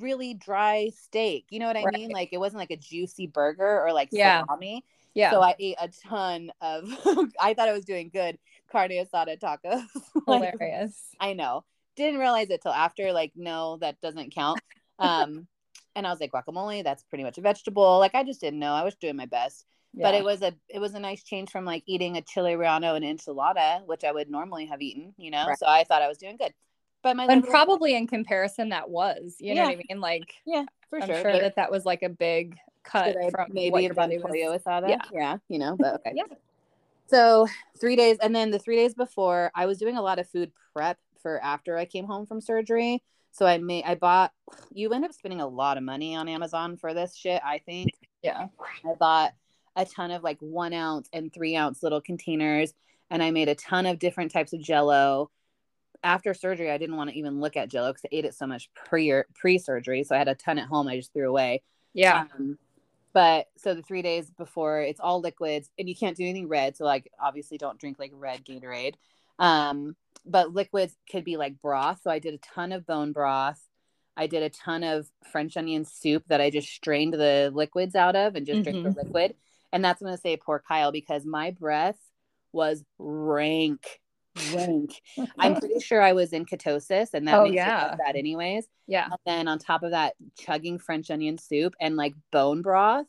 [0.00, 1.46] really dry steak.
[1.50, 1.94] You know what I Right.
[1.94, 2.10] mean?
[2.10, 4.42] Like it wasn't like a juicy burger or like Yeah.
[4.48, 4.84] salami.
[5.14, 5.30] Yeah.
[5.30, 6.84] So I ate a ton of.
[7.40, 8.38] I thought I was doing good
[8.70, 9.84] carne asada tacos.
[10.26, 10.98] Like, Hilarious.
[11.20, 11.64] I know.
[11.96, 13.12] Didn't realize it till after.
[13.12, 14.60] Like, no, that doesn't count.
[15.00, 15.48] Um,
[15.96, 16.84] and I was like, guacamole.
[16.84, 17.98] That's pretty much a vegetable.
[17.98, 18.72] Like, I just didn't know.
[18.72, 21.64] I was doing my best, but it was a it was a nice change from
[21.64, 25.12] like eating a chili relleno and enchilada, which I would normally have eaten.
[25.18, 25.58] You know, Right.
[25.58, 26.52] so I thought I was doing good.
[27.02, 30.00] But my and probably in comparison, that was, you know what I mean?
[30.00, 31.20] Like, yeah, for I'm sure.
[31.22, 33.94] sure, but that that was like a big cut I from maybe what have your
[33.94, 34.62] done body was.
[34.62, 34.88] pollo asada.
[34.88, 35.02] Yeah.
[35.12, 35.76] yeah, you know.
[35.78, 36.24] But okay, Yeah.
[37.06, 37.46] So
[37.80, 40.52] three days, and then the three days before, I was doing a lot of food
[40.74, 43.02] prep for after I came home from surgery.
[43.32, 44.32] So I made, I bought.
[44.76, 47.40] You end up spending a lot of money on Amazon for this shit.
[47.44, 47.90] I think
[48.22, 48.46] Yeah.
[48.84, 49.32] I bought
[49.76, 52.74] a ton of like one ounce and three ounce little containers,
[53.10, 55.30] and I made a ton of different types of Jello.
[56.02, 58.46] After surgery, I didn't want to even look at Jello because I ate it so
[58.46, 60.02] much pre pre surgery.
[60.04, 60.88] So I had a ton at home.
[60.88, 61.62] I just threw away.
[61.92, 62.24] Yeah.
[62.36, 62.58] Um,
[63.14, 66.76] but so the three days before, it's all liquids, and you can't do anything red.
[66.76, 68.94] So like, obviously, don't drink like red Gatorade.
[69.38, 69.96] Um,
[70.26, 72.00] but liquids could be like broth.
[72.02, 73.60] So I did a ton of bone broth.
[74.16, 78.16] I did a ton of French onion soup that I just strained the liquids out
[78.16, 79.34] of and just drink the liquid.
[79.72, 81.98] And that's going to say poor Kyle because my breath
[82.52, 84.00] was rank,
[84.54, 85.00] rank.
[85.38, 87.94] I'm pretty sure I was in ketosis, and that Oh, makes yeah.
[87.96, 88.66] that anyways.
[88.86, 89.06] yeah.
[89.06, 93.06] And then on top of that, chugging French onion soup and like bone broth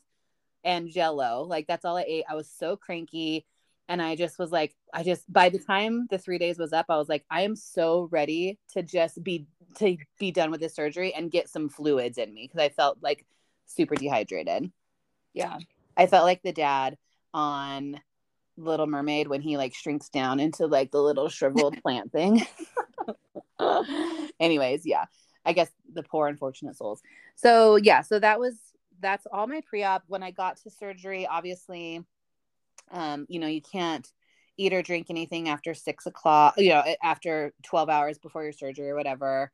[0.64, 1.42] and jello.
[1.42, 2.24] Like that's all I ate.
[2.28, 3.46] I was so cranky.
[3.88, 6.86] And I just was like, I just by the time the three days was up,
[6.88, 9.46] I was like, I am so ready to just be
[9.78, 12.98] to be done with this surgery and get some fluids in me because I felt
[13.00, 13.24] like
[13.66, 14.72] super dehydrated.
[15.34, 15.58] Yeah.
[15.96, 16.98] I felt like the dad
[17.32, 18.00] on
[18.56, 22.46] Little Mermaid when he like shrinks down into like the little shriveled plant thing.
[24.40, 25.04] Anyways, yeah.
[25.44, 27.02] I guess the poor unfortunate souls.
[27.36, 28.54] So yeah, so that was
[29.00, 30.04] that's all my pre-op.
[30.08, 32.04] When I got to surgery, obviously,
[32.90, 34.10] um, you know, you can't
[34.56, 38.88] eat or drink anything after six o'clock, you know, after 12 hours before your surgery
[38.88, 39.52] or whatever.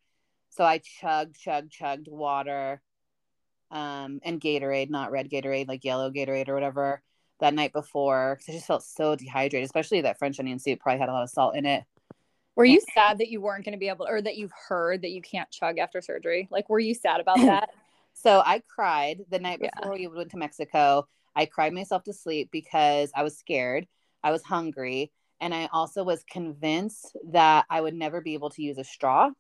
[0.51, 2.81] So I chugged, chugged, chugged water
[3.71, 7.03] um, and Gatorade, not red Gatorade, like yellow Gatorade or whatever
[7.43, 8.37] that night before.
[8.37, 11.23] Cause I just felt so dehydrated, especially that French onion soup probably had a lot
[11.23, 11.85] of salt in it.
[12.57, 15.11] Were you sad that you weren't going to be able, or that you've heard that
[15.11, 16.49] you can't chug after surgery?
[16.51, 17.69] Like, were you sad about that?
[18.15, 19.71] So I cried the night Yeah.
[19.75, 21.09] before we went to Mexico.
[21.35, 23.87] I cried myself to sleep because I was scared.
[24.23, 25.11] I was hungry.
[25.41, 29.31] And I also was convinced that I would never be able to use a straw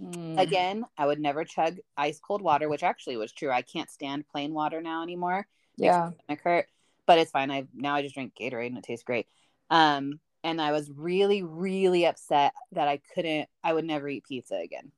[0.00, 0.40] Mm.
[0.40, 0.84] again.
[0.96, 3.50] I would never chug ice cold water, which actually was true.
[3.50, 5.46] I can't stand plain water now anymore.
[5.76, 6.10] Yeah.
[6.10, 6.66] my stomach hurt,
[7.08, 7.50] but it's fine.
[7.50, 9.26] I now I just drink Gatorade and it tastes great.
[9.70, 13.48] Um, and I was really, really upset that I couldn't.
[13.64, 14.92] I would never eat pizza again.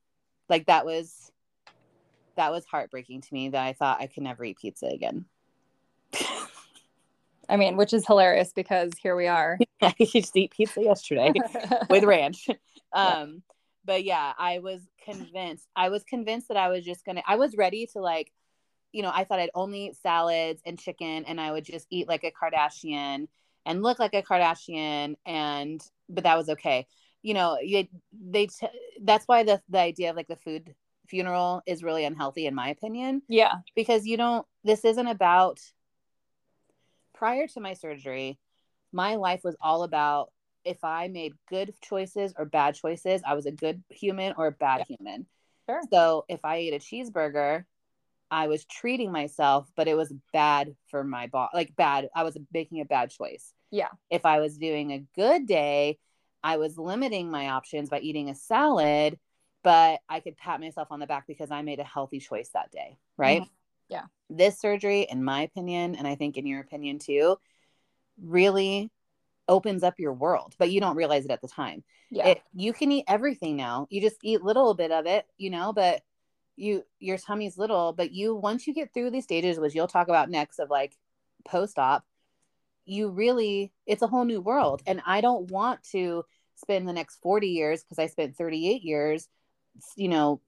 [0.49, 1.31] Like that was
[2.35, 5.25] that was heartbreaking to me that I thought I could never eat pizza again.
[7.49, 9.57] I mean, which is hilarious because here we are.
[9.83, 11.33] I just eat pizza yesterday
[11.90, 12.49] with ranch.
[12.49, 12.55] Yeah.
[12.92, 13.42] Um,
[13.85, 15.68] but yeah, I was convinced.
[15.77, 17.23] I was convinced that I was just gonna.
[17.27, 18.33] I was ready to like,
[18.92, 22.09] you know, I thought I'd only eat salads and chicken, and I would just eat
[22.09, 23.29] like a Kardashian
[23.66, 26.87] and look like a Kardashian, and but that was okay.
[27.22, 28.66] You know, they, they t-
[29.03, 30.74] that's why the the idea of like the food
[31.11, 33.55] funeral is really unhealthy in my opinion yeah.
[33.74, 35.59] because you don't this isn't about
[37.12, 38.38] prior to my surgery
[38.92, 40.31] my life was all about
[40.64, 44.53] if i made good choices or bad choices i was a good human or a
[44.53, 45.26] bad human
[45.68, 45.81] Sure.
[45.92, 47.64] so if i ate a cheeseburger
[48.31, 52.37] i was treating myself but it was bad for my body like bad i was
[52.53, 53.88] making a bad choice Yeah.
[54.11, 55.99] if i was doing a good day
[56.43, 59.19] i was limiting my options by eating a salad
[59.62, 62.71] but I could pat myself on the back because I made a healthy choice that
[62.71, 63.43] day, right?
[63.43, 63.51] Mm-hmm.
[63.90, 64.05] Yeah.
[64.29, 67.37] This surgery, in my opinion, and I think in your opinion too,
[68.23, 68.90] really
[69.49, 71.83] opens up your world, but you don't realize it at the time.
[72.11, 72.29] Yeah.
[72.29, 73.87] It, you can eat everything now.
[73.90, 76.03] You just eat little bit of it, you know, but
[76.61, 80.09] you your tummy's little, but you once you get through these stages, which you'll talk
[80.09, 80.96] about next of like
[81.44, 82.05] post-op,
[82.85, 84.83] you really it's a whole new world.
[84.87, 86.25] And I don't want to
[86.57, 89.29] spend the next 40 years because I spent 38 years,
[89.96, 90.40] you know,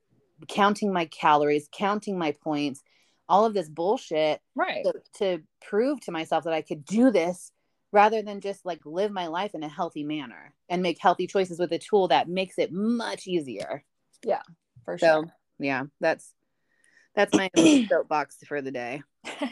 [0.48, 2.82] counting my calories, counting my points,
[3.28, 4.84] all of this bullshit right.
[4.84, 7.52] to, to prove to myself that I could do this
[7.92, 11.58] rather than just like live my life in a healthy manner and make healthy choices
[11.58, 13.84] with a tool that makes it much easier.
[14.24, 14.42] Yeah,
[14.84, 15.32] for So, sure.
[15.62, 16.32] Yeah, that's
[17.14, 17.50] that's my
[17.90, 19.02] soapbox for the day.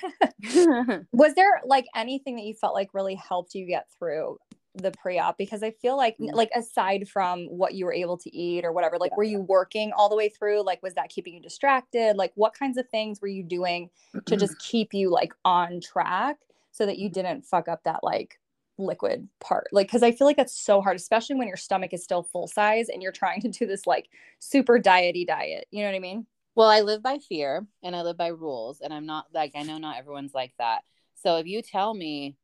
[1.12, 4.38] Was there like anything that you felt like really helped you get through
[4.74, 5.36] the pre-op?
[5.36, 6.34] Because I feel like Mm.
[6.34, 9.92] like aside from what you were able to eat or whatever, like were you working
[9.92, 10.62] all the way through?
[10.64, 12.16] Like was that keeping you distracted?
[12.16, 13.90] Like what kinds of things were you doing
[14.26, 16.38] to just keep you like on track
[16.72, 18.39] so that you didn't fuck up that like
[18.80, 22.02] liquid part like because i feel like that's so hard especially when your stomach is
[22.02, 25.88] still full size and you're trying to do this like super diety diet you know
[25.88, 29.06] what i mean Well, I live by fear and I live by rules, and I'm
[29.06, 30.80] not like I know not everyone's like that.
[31.14, 32.36] So if you tell me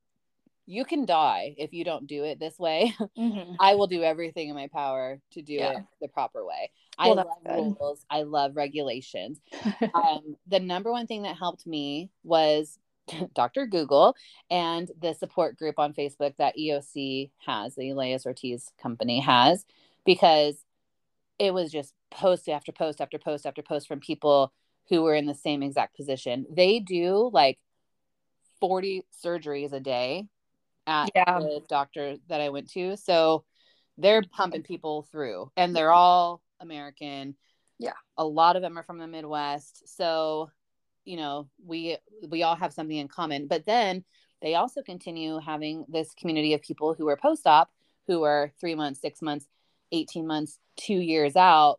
[0.64, 2.94] you can die if you don't do it this way,
[3.60, 5.72] I will do everything in my power to do Yeah.
[5.72, 6.70] it the proper way.
[6.98, 7.76] Well, I love good.
[7.80, 8.06] rules.
[8.08, 9.40] I love regulations.
[9.94, 12.78] um, the number one thing that helped me was
[13.34, 13.66] Dr.
[13.66, 14.14] Google
[14.50, 19.64] and the support group on Facebook that EOC has, the Elias Ortiz company has,
[20.04, 20.56] because
[21.38, 24.52] it was just post after post after post after post from people
[24.88, 26.46] who were in the same exact position.
[26.50, 27.58] They do like
[28.60, 30.26] 40 surgeries a day
[30.86, 31.40] at Yeah.
[31.40, 32.96] the doctor that I went to.
[32.96, 33.44] So
[33.98, 37.36] they're pumping people through and they're all American.
[37.78, 37.92] Yeah.
[38.16, 39.96] A lot of them are from the Midwest.
[39.96, 40.50] So,
[41.06, 41.96] you know, we
[42.28, 43.46] we all have something in common.
[43.46, 44.04] But then
[44.42, 47.70] they also continue having this community of people who are post-op
[48.06, 49.46] who are 3 months, 6 months,
[49.92, 51.78] 18 months, 2 years out.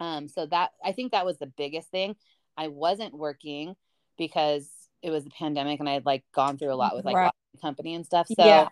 [0.00, 2.16] Um so that I think that was the biggest thing.
[2.56, 3.76] I wasn't working
[4.18, 4.68] because
[5.02, 7.32] it was the pandemic and I had like gone through a lot with like Right.
[7.62, 8.26] company and stuff.
[8.28, 8.68] So Yeah.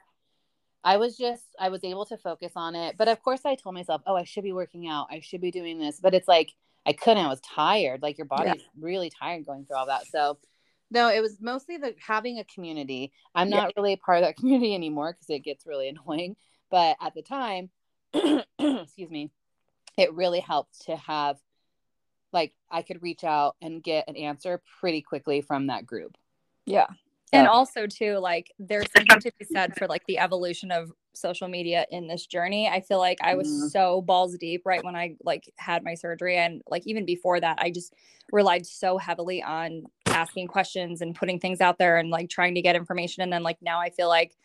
[0.84, 2.96] I was just I was able to focus on it.
[2.96, 5.08] But of course I told myself, "Oh, I should be working out.
[5.10, 6.52] I should be doing this." But it's like
[6.87, 7.25] I couldn't.
[7.25, 8.01] I was tired.
[8.01, 10.07] Like your body's really tired going through all that.
[10.07, 10.38] So
[10.90, 13.12] no, it was mostly the having a community.
[13.35, 13.62] I'm Yeah.
[13.64, 16.37] not really a part of that community anymore because it gets really annoying.
[16.70, 17.70] But at the time,
[18.14, 19.31] excuse me,
[19.96, 21.38] it really helped to have
[22.33, 26.16] like I could reach out and get an answer pretty quickly from that group.
[26.66, 26.87] Yeah.
[27.33, 31.48] And also too, like there's something to be said for like the evolution of social
[31.48, 32.68] media in this journey.
[32.68, 33.70] I feel like I was Mhm.
[33.70, 37.59] so balls deep right when I like had my surgery and like even before that,
[37.61, 37.94] I just
[38.33, 42.62] relied so heavily on asking questions and putting things out there and like trying to
[42.62, 43.22] get information.
[43.22, 44.37] And then like now I feel like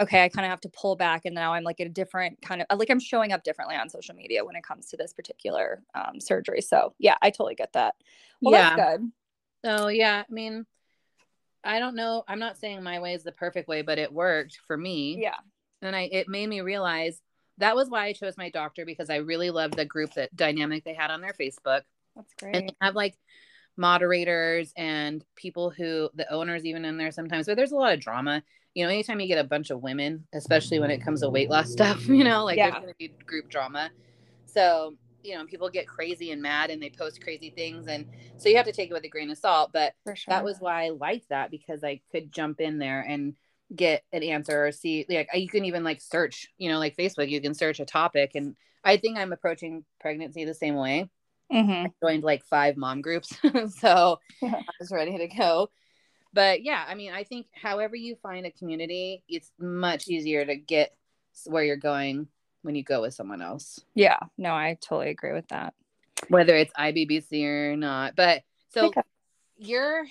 [0.00, 2.62] okay, I kind of have to pull back and now I'm like a different kind
[2.62, 5.82] of like I'm showing up differently on social media when it comes to this particular
[5.94, 6.60] um, surgery.
[6.60, 7.96] So yeah, I totally get that.
[8.40, 9.10] Well, that's good.
[9.64, 10.66] So yeah, I mean,
[11.64, 12.22] I don't know.
[12.28, 15.18] I'm not saying my way is the perfect way, but it worked for me.
[15.20, 15.38] Yeah.
[15.82, 17.20] And I it made me realize
[17.58, 20.84] that was why I chose my doctor because I really loved the group that dynamic
[20.84, 21.82] they had on their Facebook.
[22.14, 22.66] That's And great.
[22.68, 23.16] they have like
[23.76, 28.00] moderators and people who the owners even in there sometimes, but there's a lot of
[28.00, 28.42] drama.
[28.74, 31.50] You know, anytime you get a bunch of women, especially when it comes to weight
[31.50, 32.70] loss stuff, you know, like Yeah.
[32.70, 33.90] there's gonna be group drama.
[34.46, 38.48] So, you know, people get crazy and mad and they post crazy things and so
[38.48, 39.70] you have to take it with a grain of salt.
[39.72, 40.34] But For sure.
[40.34, 43.34] that was why I liked that because I could jump in there and
[43.74, 47.28] get an answer or see like you can even like search, you know, like Facebook,
[47.28, 51.08] you can search a topic and I think I'm approaching pregnancy the same way.
[51.50, 53.36] hmm Joined like five mom groups.
[53.78, 54.54] so Yeah.
[54.56, 55.70] I was ready to go.
[56.32, 60.56] But yeah, I mean, I think however you find a community, it's much easier to
[60.56, 60.94] get
[61.46, 62.28] where you're going
[62.62, 65.74] when you go with someone else, Yeah, no, I totally agree with that.
[66.28, 68.14] whether it's IBBC or not.
[68.16, 69.00] But so Okay.
[69.56, 70.04] you're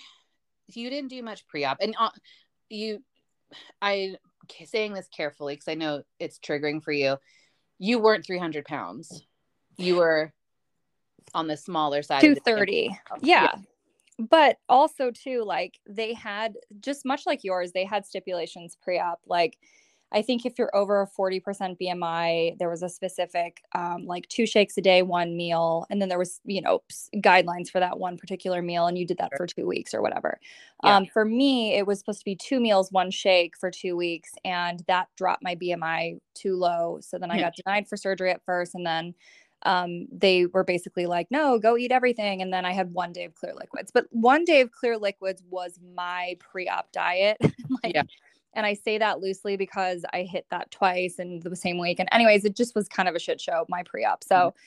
[0.74, 2.10] you didn't do much pre-op, and uh,
[2.70, 3.04] you,
[3.82, 4.16] I
[4.66, 7.18] saying this carefully because I know it's triggering for you.
[7.80, 9.24] You weren't 300 pounds.
[9.78, 10.34] You were
[11.34, 12.24] on the smaller side.
[12.24, 12.86] of the 230.
[12.86, 13.18] scale.
[13.22, 13.56] Yeah.
[14.20, 19.58] But also too like they had just much like yours, they had stipulations pre-op like
[20.12, 21.42] I think if you're over a 40%
[21.82, 26.08] BMI, there was a specific um, like two shakes a day, one meal, and then
[26.08, 26.82] there was you know
[27.16, 30.40] guidelines for that one particular meal, and you did that for two weeks or whatever.
[30.84, 30.96] Yeah.
[30.96, 34.32] Um, for me, it was supposed to be two meals, one shake for two weeks,
[34.46, 37.00] and that dropped my BMI too low.
[37.02, 39.14] So then I got denied for surgery at first, and then
[39.64, 42.42] um, they were basically like, no, go eat everything.
[42.42, 43.92] And then I had one day of clear liquids.
[43.92, 47.38] But one day of clear liquids was my pre op diet.
[47.84, 48.04] like, yeah.
[48.58, 52.00] And I say that loosely because I hit that twice in the same week.
[52.00, 54.24] And, anyways, it just was kind of a shit show, my pre op.
[54.24, 54.58] So, mm-hmm.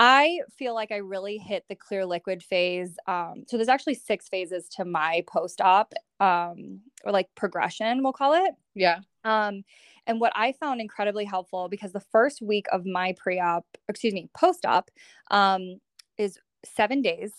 [0.00, 2.96] I feel like I really hit the clear liquid phase.
[3.08, 8.12] Um, so there's actually six phases to my post op, um, or like progression, we'll
[8.12, 8.54] call it.
[8.76, 9.00] Yeah.
[9.24, 9.64] Um,
[10.06, 14.14] and what I found incredibly helpful because the first week of my pre op, excuse
[14.14, 14.88] me, post op,
[15.32, 15.80] um,
[16.16, 17.32] is seven days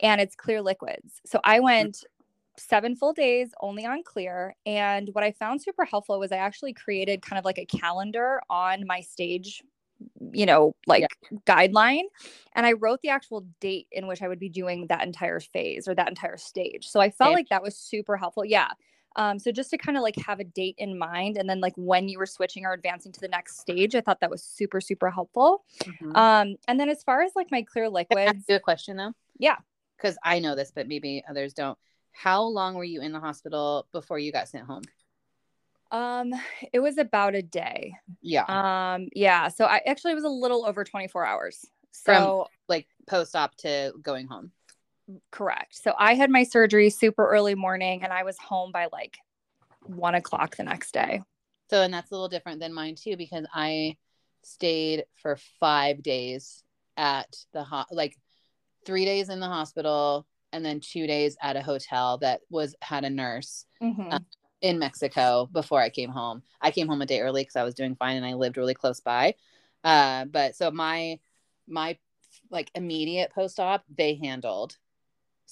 [0.00, 1.20] and it's clear liquids.
[1.26, 2.04] So I went
[2.56, 4.54] seven full days only on clear.
[4.66, 8.40] And what I found super helpful was I actually created kind of like a calendar
[8.50, 9.62] on my stage
[10.32, 11.38] you know, like yeah.
[11.46, 12.04] guideline.
[12.54, 15.88] And I wrote the actual date in which I would be doing that entire phase
[15.88, 16.88] or that entire stage.
[16.88, 17.36] So I felt okay.
[17.36, 18.44] like that was super helpful.
[18.44, 18.68] Yeah.
[19.16, 21.74] Um, so just to kind of like have a date in mind and then like
[21.76, 24.80] when you were switching or advancing to the next stage, I thought that was super,
[24.80, 25.64] super helpful.
[25.82, 26.16] Mm-hmm.
[26.16, 28.44] Um, and then as far as like my clear liquids.
[28.48, 29.12] a question though.
[29.38, 29.56] Yeah.
[30.00, 31.78] Cause I know this, but maybe others don't.
[32.12, 34.82] How long were you in the hospital before you got sent home?
[35.90, 36.32] Um,
[36.72, 37.94] it was about a day.
[38.22, 38.44] Yeah.
[38.94, 39.48] Um, yeah.
[39.48, 41.66] So I actually was a little over 24 hours.
[41.90, 44.52] So From, like post op to going home.
[45.30, 45.76] Correct.
[45.76, 49.18] So I had my surgery super early morning and I was home by like
[49.84, 51.20] one o'clock the next day.
[51.68, 53.96] So, and that's a little different than mine too, because I
[54.42, 56.62] stayed for five days
[56.96, 58.16] at the ho- like
[58.84, 63.04] three days in the hospital and then two days at a hotel that was had
[63.04, 64.12] a nurse mm-hmm.
[64.12, 64.18] uh,
[64.60, 66.42] in Mexico before I came home.
[66.60, 68.74] I came home a day early because I was doing fine and I lived really
[68.74, 69.34] close by.
[69.84, 71.18] Uh, but so my
[71.66, 71.98] my
[72.50, 74.76] like immediate post op they handled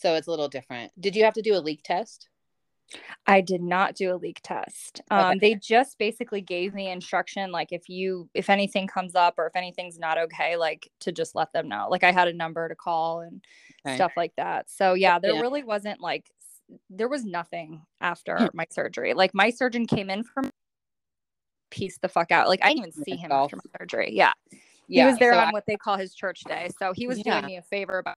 [0.00, 0.92] so it's a little different.
[0.98, 2.28] Did you have to do a leak test?
[3.26, 5.00] I did not do a leak test.
[5.10, 5.38] Um, okay.
[5.38, 9.54] They just basically gave me instruction, like if you, if anything comes up or if
[9.54, 11.86] anything's not okay, like to just let them know.
[11.90, 13.44] Like I had a number to call and
[13.86, 13.94] okay.
[13.94, 14.70] stuff like that.
[14.70, 15.40] So yeah, there yeah.
[15.40, 16.30] really wasn't like,
[16.88, 18.46] there was nothing after hmm.
[18.54, 19.14] my surgery.
[19.14, 20.50] Like my surgeon came in from
[21.70, 22.48] piece the fuck out.
[22.48, 24.10] Like I didn't even see him after my surgery.
[24.12, 24.32] Yeah.
[24.88, 25.04] yeah.
[25.04, 26.70] He was there so on I, what they call his church day.
[26.78, 27.40] So he was yeah.
[27.40, 28.16] doing me a favor about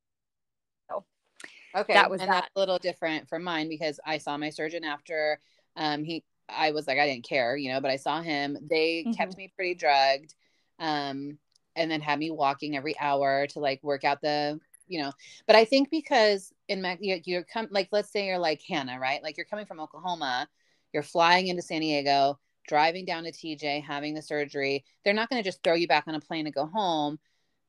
[1.75, 1.93] Okay.
[1.93, 2.41] That was and that.
[2.41, 5.39] that's a little different from mine because I saw my surgeon after
[5.75, 8.57] um he I was like I didn't care, you know, but I saw him.
[8.61, 9.13] They mm-hmm.
[9.13, 10.35] kept me pretty drugged.
[10.79, 11.37] Um
[11.75, 15.11] and then had me walking every hour to like work out the you know
[15.47, 18.99] but i think because in Mac, you're, you're come like let's say you're like hannah
[18.99, 20.47] right like you're coming from oklahoma
[20.93, 25.41] you're flying into san diego driving down to tj having the surgery they're not going
[25.41, 27.17] to just throw you back on a plane and go home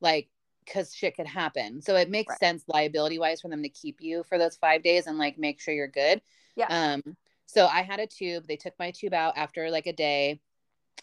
[0.01, 0.29] like
[0.65, 1.81] because shit could happen.
[1.83, 2.39] So it makes right.
[2.39, 5.61] sense liability wise for them to keep you for those five days and like make
[5.61, 6.21] sure you're good.
[6.57, 6.67] Yeah.
[6.69, 8.47] Um, so I had a tube.
[8.47, 10.41] They took my tube out after like a day.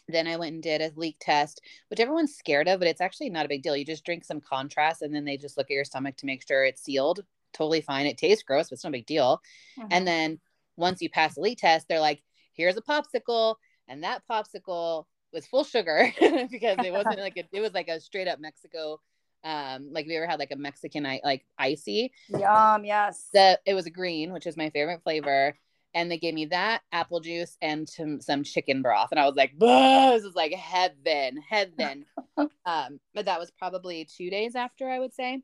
[0.08, 3.30] Then I went and did a leak test, which everyone's scared of, but it's actually
[3.30, 3.76] not a big deal.
[3.76, 6.46] You just drink some contrast and then they just look at your stomach to make
[6.46, 7.24] sure it's sealed.
[7.54, 8.06] Totally fine.
[8.06, 9.42] It tastes gross, but it's no big deal.
[9.78, 9.88] Mm-hmm.
[9.92, 10.40] And then
[10.78, 13.56] once you pass the leak test, they're like, here's a popsicle.
[13.88, 18.00] And that popsicle was full sugar because it wasn't like a, it was like a
[18.00, 19.00] straight up Mexico
[19.44, 22.12] um like we ever had like a mexican like icy?
[22.30, 23.30] Yum yes.
[23.34, 25.56] The it was a green which is my favorite flavor
[25.94, 29.58] and they gave me that apple juice and some, chicken broth and i was like
[29.60, 32.06] this is like heaven heaven.
[32.66, 35.42] Um but that was probably two days after i would say.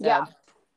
[0.00, 0.26] So, yeah.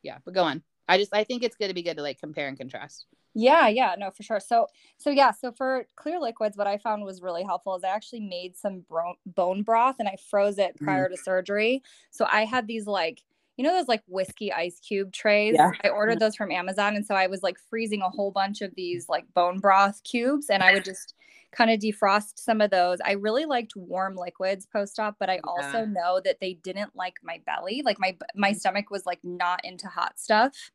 [0.04, 0.64] yeah but go on.
[0.88, 3.06] I just i think it's good to be good to like compare and contrast
[3.36, 4.40] yeah, yeah, no, for sure.
[4.40, 4.68] So,
[4.98, 8.22] so yeah, so for clear liquids, what I found was really helpful is I actually
[8.22, 10.86] made some bro- bone broth and I froze it mm.
[10.86, 11.12] prior mm.
[11.12, 11.84] to surgery.
[12.12, 13.22] So I had these like,
[13.58, 15.56] you know, those like whiskey ice cube trays.
[15.56, 15.72] Yeah.
[15.84, 18.74] I ordered those from Amazon, and so I was like freezing a whole bunch of
[18.76, 21.14] these like bone broth cubes, and I would just
[21.52, 23.00] kind of defrost some of those.
[23.06, 25.42] I really liked warm liquids post op, but I yeah.
[25.46, 27.82] also know that they didn't like my belly.
[27.84, 30.72] Like my my stomach was like not into hot stuff.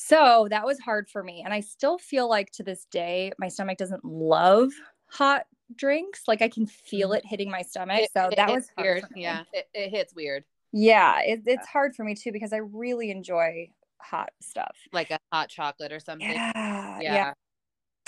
[0.00, 1.42] So that was hard for me.
[1.44, 4.70] And I still feel like to this day, my stomach doesn't love
[5.10, 5.42] hot
[5.74, 6.22] drinks.
[6.28, 7.16] Like I can feel mm-hmm.
[7.16, 8.02] it hitting my stomach.
[8.02, 9.02] It, so that was weird.
[9.16, 9.42] Yeah.
[9.52, 10.44] It, it, hits weird.
[10.72, 11.20] Yeah.
[11.22, 14.76] It, it's hard for me too because I really enjoy hot stuff.
[14.92, 16.30] Like a hot chocolate or something.
[16.30, 17.00] Yeah.
[17.00, 17.14] Yeah.
[17.14, 17.32] yeah.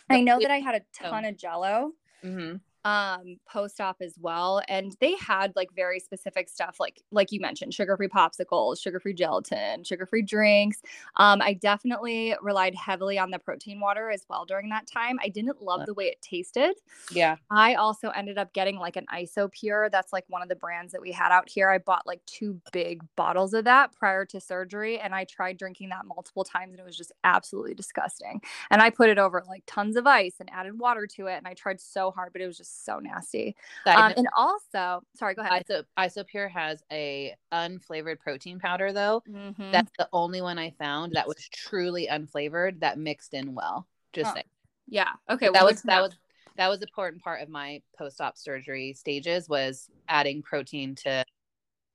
[0.08, 1.90] I know that I had a ton of jello.
[2.24, 7.40] Mm-hmm um post-op as well and they had like very specific stuff like like you
[7.40, 10.80] mentioned sugar-free popsicles sugar-free gelatin sugar-free drinks.
[11.16, 15.18] Um i definitely relied heavily on the protein water as well during that time.
[15.22, 16.74] I didn't love the way it tasted.
[17.10, 17.36] Yeah.
[17.50, 21.02] I also ended up getting like an isopure that's like one of the brands that
[21.02, 21.68] we had out here.
[21.70, 25.88] I bought like two big bottles of that prior to surgery and i tried drinking
[25.90, 28.40] that multiple times and it was just absolutely disgusting.
[28.70, 31.46] And i put it over like tons of ice and added water to it and
[31.46, 33.56] i tried so hard but it was just just so nasty.
[33.86, 35.64] Um, and also, sorry, go ahead.
[35.68, 39.22] Iso- Isopure has a unflavored protein powder though.
[39.28, 39.72] Mhm.
[39.72, 43.86] That's the only one I found that was truly unflavored that mixed in well.
[44.12, 44.46] Just Oh, saying.
[44.88, 45.12] yeah.
[45.28, 45.46] Okay.
[45.46, 46.16] that well, was that was
[46.56, 51.24] that was important part of my post-op surgery stages was adding protein to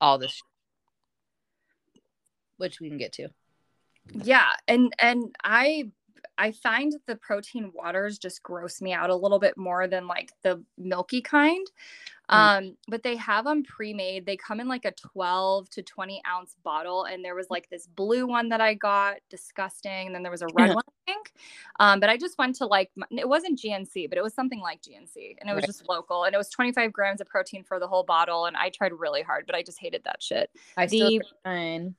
[0.01, 0.41] all this, sh-
[2.57, 3.29] which we can get to.
[4.23, 5.89] yeah and and i
[6.37, 10.31] i find the protein waters just gross me out a little bit more than like
[10.43, 11.65] the milky kind
[12.29, 16.55] um but they have them pre-made they come in like a 12 to 20 ounce
[16.63, 20.31] bottle and there was like this blue one that i got disgusting and then there
[20.31, 21.33] was a red one i think
[21.79, 24.81] um but i just went to like it wasn't gnc but it was something like
[24.81, 25.67] gnc and it was Right.
[25.67, 28.69] just local and it was 25 grams of protein for the whole bottle and i
[28.69, 31.95] tried really hard but i just hated that shit I The- still fine.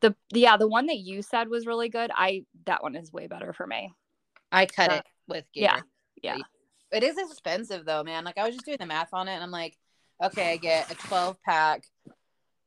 [0.00, 3.26] The yeah the one that you said was really good i that one is way
[3.26, 3.92] better for me
[4.52, 5.80] I cut Uh, it with yeah,
[6.22, 6.38] yeah
[6.90, 8.24] It is expensive though, man.
[8.24, 9.76] Like I was just doing the math on it and I'm like,
[10.20, 11.84] okay, I get a 12 pack,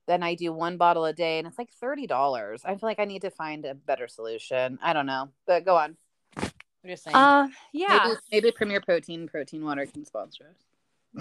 [0.08, 2.62] then I do one bottle a day and it's like $30.
[2.64, 4.80] I feel like I need to find a better solution.
[4.82, 5.30] I don't know.
[5.46, 5.98] But go on.
[6.38, 6.50] I'm
[6.88, 7.18] just saying.
[7.18, 10.64] uh yeah Maybe, maybe Premier Protein Protein Water can sponsor us.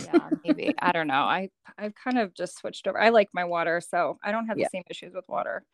[0.00, 3.44] Yeah maybe i don't know i i've kind of just switched over i like my
[3.44, 4.66] water so i don't have Yeah.
[4.66, 5.64] the same issues with water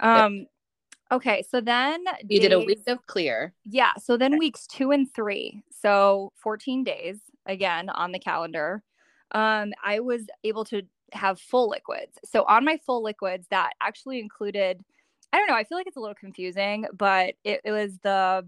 [0.00, 0.46] um
[1.10, 3.52] okay so then You did a week of clear.
[3.66, 8.82] yeah so then weeks two and three so 14 days again on the calendar
[9.32, 10.82] um i was able to
[11.12, 14.80] have full liquids so on my full liquids that actually included
[15.32, 18.46] i don't know i feel like it's a little confusing but it, it was the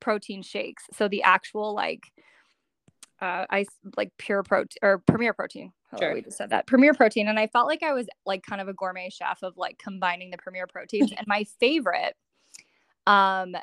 [0.00, 2.02] protein shakes so the actual like
[3.22, 6.14] uh ice like pure protein or premier protein Hello, Sure.
[6.14, 8.68] we just said that premier protein and i felt like i was like kind of
[8.68, 12.14] a gourmet chef of like combining the premier proteins and my favorite
[13.06, 13.54] um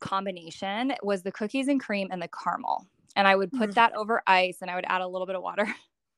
[0.00, 3.74] combination was the cookies and cream and the caramel and i would put Mhm.
[3.74, 5.66] that over ice and i would add a little bit of water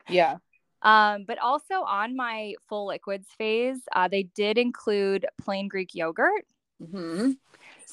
[0.09, 0.37] Yeah.
[0.83, 6.45] um but also on my full liquids phase uh, they did include plain greek yogurt
[6.83, 7.33] Mm-hmm.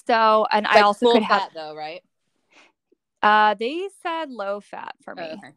[0.06, 2.02] so and i also could have though, right?
[3.26, 5.54] Uh they said low fat for me Oh, okay.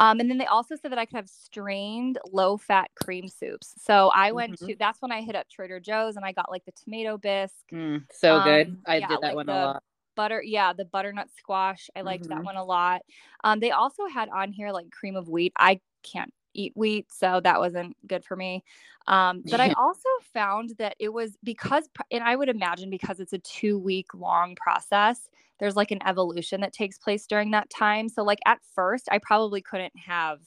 [0.00, 3.74] Um, and then they also said that I could have strained low fat cream soups.
[3.78, 4.66] So I went Mhm.
[4.68, 7.72] to that's when I hit up Trader Joe's and I got like the tomato bisque,
[7.72, 8.68] Mm, so good.
[8.68, 9.82] Um, I yeah, did that like one the- a lot.
[10.16, 11.90] butter, yeah, the butternut squash.
[11.96, 12.30] I liked Mhm.
[12.30, 13.02] that one a lot.
[13.44, 15.52] Um, they also had on here like cream of wheat.
[15.58, 18.64] I can't eat wheat, so that wasn't good for me.
[19.06, 23.32] Um, but I also found that it was because, and I would imagine because it's
[23.32, 25.28] a two week long process,
[25.60, 28.08] there's like an evolution that takes place during that time.
[28.08, 30.40] So, like at first, I probably couldn't have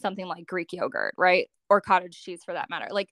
[0.00, 1.48] something like Greek yogurt, right?
[1.68, 2.88] Or cottage cheese for that matter.
[2.90, 3.10] Like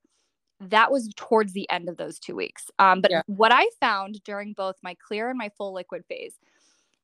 [0.61, 2.71] that was towards the end of those two weeks.
[2.79, 3.23] Um, but Yeah.
[3.27, 6.35] what I found during both my clear and my full liquid phase,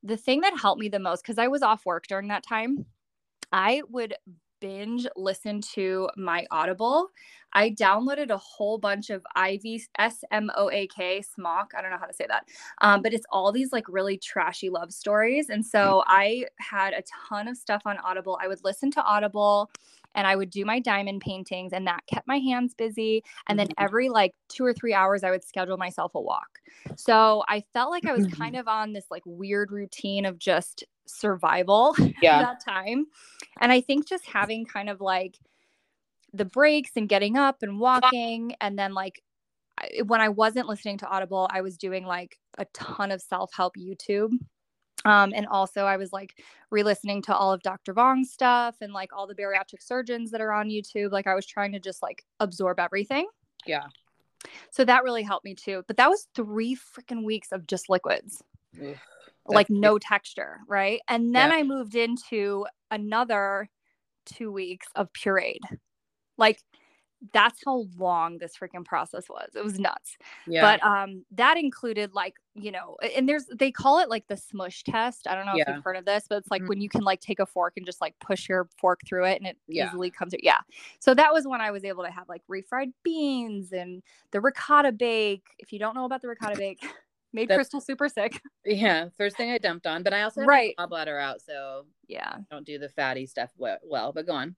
[0.02, 2.86] the thing that helped me the most, because I was off work during that time,
[3.52, 4.14] I would
[4.60, 7.08] binge listen to my Audible.
[7.52, 11.72] I downloaded a whole bunch of IV S M O A K smock.
[11.76, 12.48] I don't know how to say that,
[12.80, 15.48] um, but it's all these like really trashy love stories.
[15.50, 18.38] And so I had a ton of stuff on Audible.
[18.42, 19.70] I would listen to Audible
[20.16, 23.22] and I would do my diamond paintings, and that kept my hands busy.
[23.48, 23.74] And then Mhm.
[23.78, 26.60] every like two or three hours, I would schedule myself a walk.
[26.96, 28.26] So I felt like I was Mhm.
[28.26, 32.42] kind of on this like weird routine of just survival Yeah.
[32.42, 33.06] that time.
[33.60, 35.38] And I think just having kind of like
[36.32, 39.22] the breaks and getting up and walking, and then like
[39.78, 43.52] I- when I wasn't listening to Audible, I was doing like a ton of self
[43.54, 44.30] help YouTube.
[45.04, 47.92] Um, and also, I was like re listening to all of Dr.
[47.92, 51.12] Vong's stuff and like all the bariatric surgeons that are on YouTube.
[51.12, 53.28] Like, I was trying to just like absorb everything.
[53.66, 53.84] Yeah.
[54.70, 55.84] So that really helped me too.
[55.86, 58.42] But that was three freaking weeks of just liquids
[59.46, 61.00] Like no texture, right?
[61.08, 61.52] And then Yeah.
[61.52, 63.68] I moved into another
[64.26, 65.60] two weeks of pureed.
[66.38, 66.60] Like
[67.32, 69.50] that's how long this freaking process was.
[69.56, 70.16] It was nuts.
[70.46, 70.60] Yeah.
[70.60, 74.84] But um that included like, you know, and there's they call it like the smush
[74.84, 75.26] test.
[75.28, 76.68] I don't know if you've heard of this, but it's like Mhm.
[76.68, 79.38] when you can like take a fork and just like push your fork through it
[79.38, 79.94] and it Yeah.
[79.94, 80.60] easily comes yeah.
[81.00, 84.92] So that was when I was able to have like refried beans and the ricotta
[84.92, 85.46] bake.
[85.58, 86.80] If you don't know about the ricotta bake,
[87.34, 88.40] made That's- Crystal super sick.
[88.64, 89.08] yeah.
[89.18, 90.74] First thing I dumped on, but I also have Right.
[90.78, 92.36] my gallbladder out, so Yeah.
[92.38, 94.12] I don't do the fatty stuff well.
[94.12, 94.56] but go on.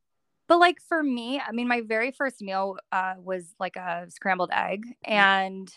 [0.49, 4.51] But like for me, I mean, my very first meal uh, was like a scrambled
[4.53, 5.69] egg, and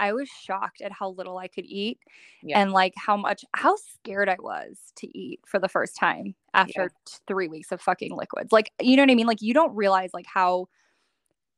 [0.00, 1.98] I was shocked at how little I could eat,
[2.42, 2.60] Yeah.
[2.60, 6.88] and like how much how scared I was to eat for the first time after
[7.04, 8.50] t- three weeks of fucking liquids.
[8.50, 9.26] Like, you know what I mean?
[9.26, 10.68] Like, you don't realize like how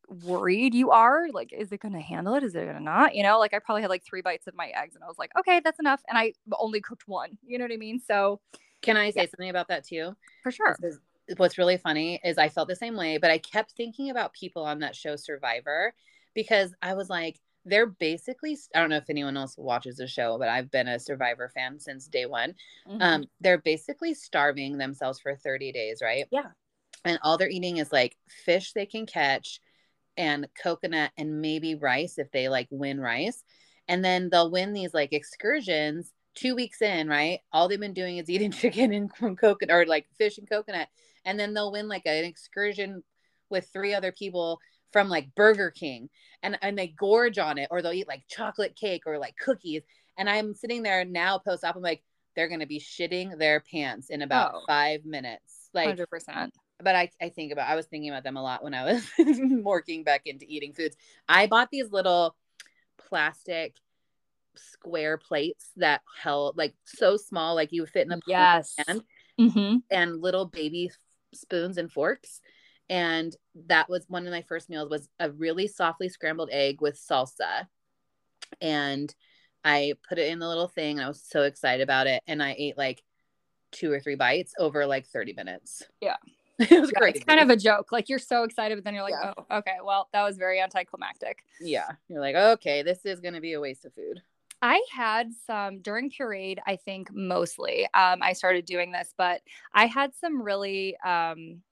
[0.08, 1.28] worried you are.
[1.32, 2.42] Like, is it gonna handle it?
[2.42, 3.14] Is it gonna not?
[3.14, 5.18] You know, like I probably had like three bites of my eggs, and I was
[5.18, 7.38] like, okay, that's enough, and I only cooked one.
[7.46, 8.00] You know what I mean?
[8.00, 8.40] So
[8.82, 9.26] Can I say Yeah.
[9.30, 10.14] something about that too?
[10.42, 10.76] For sure.
[10.82, 11.00] Is-
[11.38, 14.62] what's really funny is I felt the same way, but I kept thinking about people
[14.64, 15.92] on that show Survivor
[16.34, 20.38] because I was like, they're basically, I don't know if anyone else watches the show,
[20.38, 22.54] but I've been a Survivor fan since day one.
[22.86, 23.02] Mhm.
[23.02, 26.28] Um, they're basically starving themselves for 30 days, right?
[26.30, 26.52] Yeah.
[27.04, 29.60] And all they're eating is like fish they can catch
[30.16, 33.42] and coconut and maybe rice if they like win rice.
[33.88, 37.40] And then they'll win these like excursions two weeks in, right?
[37.52, 40.88] All they've been doing is eating chicken and coconut or like fish and coconut.
[41.24, 43.02] And then they'll win like an excursion
[43.50, 44.58] with three other people
[44.92, 46.08] from like Burger King
[46.42, 49.82] and, and they gorge on it or they'll eat like chocolate cake or like cookies.
[50.16, 52.02] And I'm sitting there now post op, I'm like,
[52.34, 54.62] they're gonna be shitting their pants in about Oh.
[54.66, 55.70] five minutes.
[55.72, 56.54] Like Hundred percent.
[56.82, 59.06] But I, I think about I was thinking about them a lot when I was
[59.62, 60.96] working back into eating foods.
[61.28, 62.36] I bought these little
[63.08, 63.76] plastic
[64.56, 68.74] square plates that held like so small, like you would fit in the Yes.
[68.86, 69.02] hand,
[69.38, 69.76] Mm-hmm.
[69.90, 70.90] and little baby
[71.34, 72.40] spoons and forks.
[72.88, 73.34] And
[73.66, 77.66] that was one of my first meals was a really softly scrambled egg with salsa.
[78.60, 79.14] And
[79.64, 82.22] I put it in the little thing and I was so excited about it.
[82.26, 83.02] And I ate like
[83.72, 85.82] two or three bites over like 30 minutes.
[86.00, 86.16] Yeah.
[86.58, 87.16] it was Yeah, great.
[87.16, 87.92] it's kind of a joke.
[87.92, 89.32] Like you're so excited, but then you're like, Yeah.
[89.50, 91.44] oh, okay, well, that was very anticlimactic.
[91.60, 91.88] yeah.
[92.08, 94.22] You're like, okay, this is going to be a waste of food.
[94.62, 97.84] I had some during pureed, I think mostly.
[97.92, 99.42] Um, I started doing this, but
[99.74, 101.62] I had some really um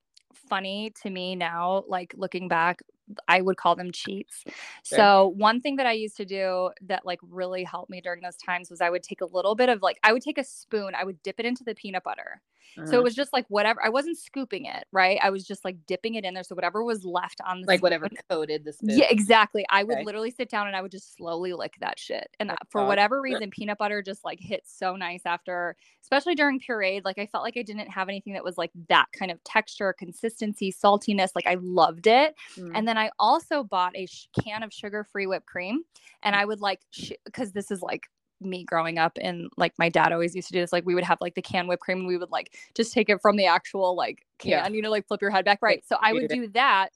[0.51, 2.80] funny to me now, like looking back,
[3.28, 4.44] I would call them cheats.
[4.84, 4.96] Sure.
[4.98, 8.36] So one thing that I used to do that like really helped me during those
[8.36, 10.92] times was I would take a little bit of like I would take a spoon,
[10.94, 12.40] I would dip it into the peanut butter.
[12.76, 12.96] So Uh-huh.
[12.98, 15.18] it was just like whatever I wasn't scooping it, right?
[15.22, 16.42] I was just like dipping it in there.
[16.42, 18.98] So whatever was left on the like whatever coated the spoon.
[18.98, 19.64] yeah, exactly.
[19.70, 22.34] I would literally sit down and I would just slowly lick that shit.
[22.40, 22.88] And Oh, for God.
[22.88, 27.02] whatever reason, peanut butter just like hits so nice after, especially during pureed.
[27.05, 29.92] Like I felt like I didn't have anything that was like that kind of texture,
[29.96, 31.28] consistency, saltiness.
[31.36, 32.34] Like I loved it.
[32.57, 32.72] Mm.
[32.74, 35.82] And then I also bought a sh- can of sugar-free whipped cream,
[36.22, 36.80] and I would like
[37.24, 38.03] because this is like
[38.40, 41.05] me growing up and like my dad always used to do this like we would
[41.05, 43.47] have like the can whipped cream and we would like just take it from the
[43.47, 44.68] actual like can Yeah.
[44.68, 45.61] you know like flip your head back.
[45.62, 45.82] Right.
[45.86, 46.90] So i would do do that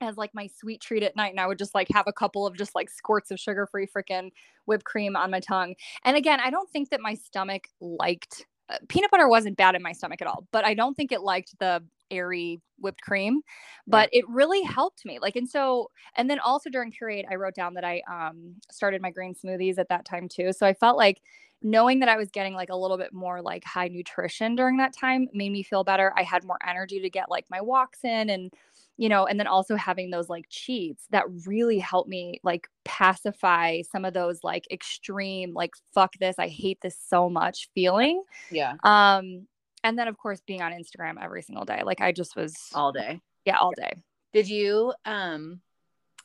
[0.00, 2.46] as like my sweet treat at night and i would just like have a couple
[2.46, 4.30] of just like squirts of sugar free freaking
[4.66, 5.74] whipped cream on my tongue.
[6.04, 9.82] And again i don't think that my stomach liked uh, peanut butter wasn't bad in
[9.82, 13.40] my stomach at all but i don't think it liked the airy whipped cream
[13.86, 17.54] but it really helped me like and so and then also during pureed i wrote
[17.54, 20.96] down that i um started my green smoothies at that time too so i felt
[20.96, 21.20] like
[21.62, 24.94] knowing that i was getting like a little bit more like high nutrition during that
[24.94, 26.12] time made me feel better.
[26.16, 28.52] I had more energy to get like my walks in and
[28.96, 33.82] you know and then also having those like cheats that really helped me like pacify
[33.90, 38.22] some of those like extreme like fuck this i hate this so much feeling.
[38.50, 39.46] Yeah, um
[39.84, 42.90] and then of course being on instagram every single day like i just was all
[42.90, 43.20] day.
[43.44, 43.92] yeah all day
[44.32, 45.60] Did you um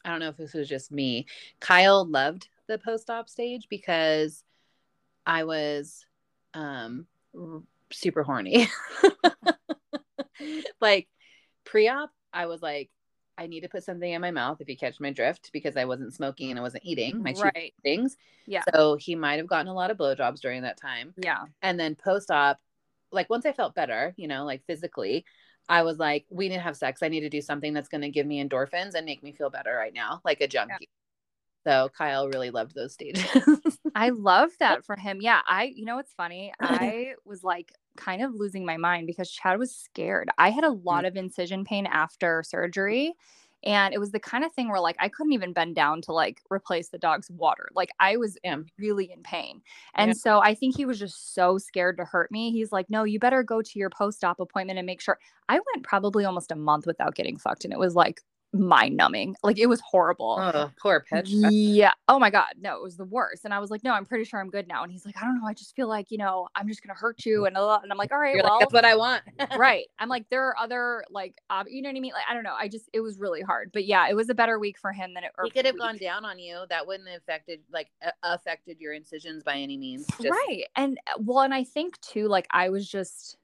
[0.05, 1.25] I don't know if this was just me.
[1.59, 4.45] Kyle loved the post-op stage because
[5.25, 6.05] I was
[6.53, 7.05] um
[7.37, 8.69] r- super horny.
[10.81, 11.07] like
[11.65, 12.89] pre-op, I was like
[13.37, 15.83] I need to put something in my mouth if you catch my drift because I
[15.85, 18.15] wasn't smoking and I wasn't eating my right things.
[18.47, 21.13] yeah So he might have gotten a lot of blowjobs during that time.
[21.17, 22.57] yeah And then post op,
[23.11, 25.25] like once I felt better, you know, like physically,
[25.67, 27.03] I was like, we need to have sex.
[27.03, 29.49] I need to do something that's going to give me endorphins and make me feel
[29.49, 30.89] better right now, like a junkie.
[31.65, 33.25] So Kyle really loved those stages.
[33.95, 35.19] I love that for him.
[35.21, 36.53] Yeah, I you know what's funny?
[36.59, 40.29] I was like kind of losing my mind because Chad was scared.
[40.37, 41.09] I had a lot mm.
[41.09, 43.13] of incision pain after surgery.
[43.63, 46.13] And it was the kind of thing where like I couldn't even bend down to
[46.13, 47.69] like replace the dog's water.
[47.73, 48.55] Like I was Yeah.
[48.55, 48.69] Mm.
[48.77, 49.61] really in pain.
[49.95, 50.13] And Yeah.
[50.15, 52.51] so I think he was just so scared to hurt me.
[52.51, 55.83] He's like, "No, you better go to your post-op appointment and make sure." I went
[55.83, 58.21] probably almost a month without getting fucked and it was like
[58.53, 59.35] mind numbing.
[59.43, 60.37] Like it was horrible.
[60.39, 61.51] oh, poor Petra.
[61.51, 61.93] Yeah.
[62.07, 62.53] Oh my God.
[62.59, 63.45] No, it was the worst.
[63.45, 64.83] And I was like, no, I'm pretty sure I'm good now.
[64.83, 65.47] And he's like, I don't know.
[65.47, 67.45] I just feel like, you know, I'm just going to hurt you.
[67.45, 69.23] And, and I'm like, all right, You're well, like, that's what I want.
[69.57, 69.85] right.
[69.99, 72.13] I'm like, there are other, like, uh, you know what I mean?
[72.13, 72.55] Like, I don't know.
[72.57, 73.71] I just, it was really hard.
[73.71, 75.81] But yeah, it was a better week for him than it he could have week.
[75.81, 76.63] gone down on you.
[76.69, 77.89] That wouldn't have affected like
[78.23, 80.07] affected your incisions by any means.
[80.21, 80.63] Just, right.
[80.75, 83.37] And uh, well, and I think too, like, I was just,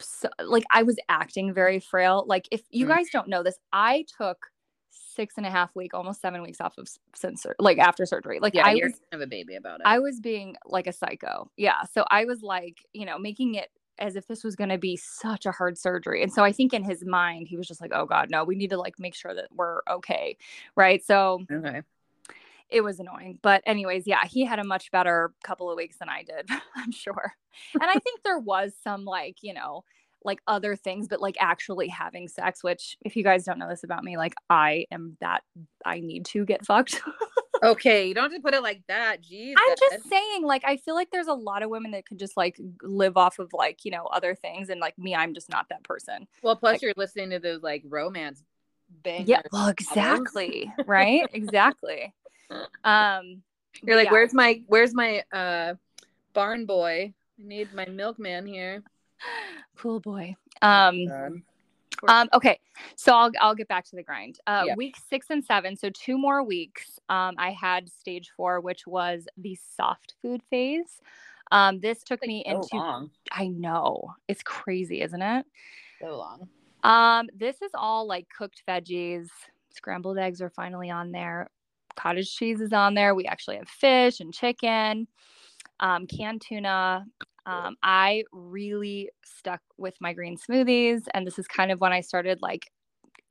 [0.00, 2.24] so, like, I was acting very frail.
[2.26, 2.88] Like, if you Mm.
[2.88, 4.50] guys don't know this, I took
[4.90, 8.38] six and a half week, almost seven weeks off of since, like, after surgery.
[8.40, 9.86] Like, Yeah, I you're was, kind of a baby about it.
[9.86, 11.50] I was being like a psycho.
[11.56, 11.82] Yeah.
[11.92, 14.96] So I was like, you know, making it as if this was going to be
[14.96, 16.22] such a hard surgery.
[16.22, 18.56] And so I think in his mind, he was just like, oh God, no, we
[18.56, 20.36] need to like make sure that we're okay.
[20.76, 21.04] Right.
[21.04, 21.82] So okay.
[22.68, 23.38] It was annoying.
[23.42, 26.92] But anyways, yeah, he had a much better couple of weeks than I did, I'm
[26.92, 27.34] sure.
[27.74, 29.84] And I think there was some like, you know,
[30.24, 33.84] like other things, but like actually having sex, which if you guys don't know this
[33.84, 35.42] about me, like I am that
[35.84, 37.02] I need to get fucked.
[37.62, 39.22] okay, you don't have to put it like that.
[39.22, 39.54] Jeez.
[39.56, 42.36] I'm just saying, like, I feel like there's a lot of women that could just
[42.36, 44.70] like live off of like, you know, other things.
[44.70, 46.26] And like me, I'm just not that person.
[46.42, 48.42] Well, plus like, you're listening to those like romance
[49.02, 49.28] bangers.
[49.28, 50.72] Yeah, well, exactly.
[50.86, 51.28] right?
[51.32, 52.14] Exactly.
[52.84, 53.42] Um
[53.82, 54.12] you're like, yeah.
[54.12, 55.74] where's my where's my uh
[56.32, 57.12] barn boy?
[57.38, 58.82] I need my milkman here.
[59.76, 60.36] Cool boy.
[60.62, 61.42] Um,
[62.06, 62.60] um, okay,
[62.96, 64.38] so I'll I'll get back to the grind.
[64.46, 64.74] Uh, yeah.
[64.76, 67.00] Week six and seven, so two more weeks.
[67.08, 71.00] Um, I had stage four, which was the soft food phase.
[71.50, 72.76] Um, this took like me so into.
[72.76, 73.10] Long.
[73.32, 75.46] I know it's crazy, isn't it?
[76.00, 76.48] So long.
[76.82, 79.28] Um, this is all like cooked veggies.
[79.70, 81.50] Scrambled eggs are finally on there.
[81.96, 83.14] Cottage cheese is on there.
[83.14, 85.06] We actually have fish and chicken,
[85.80, 87.04] um, canned tuna,
[87.46, 92.00] um, I really stuck with my green smoothies, and this is kind of when I
[92.00, 92.70] started like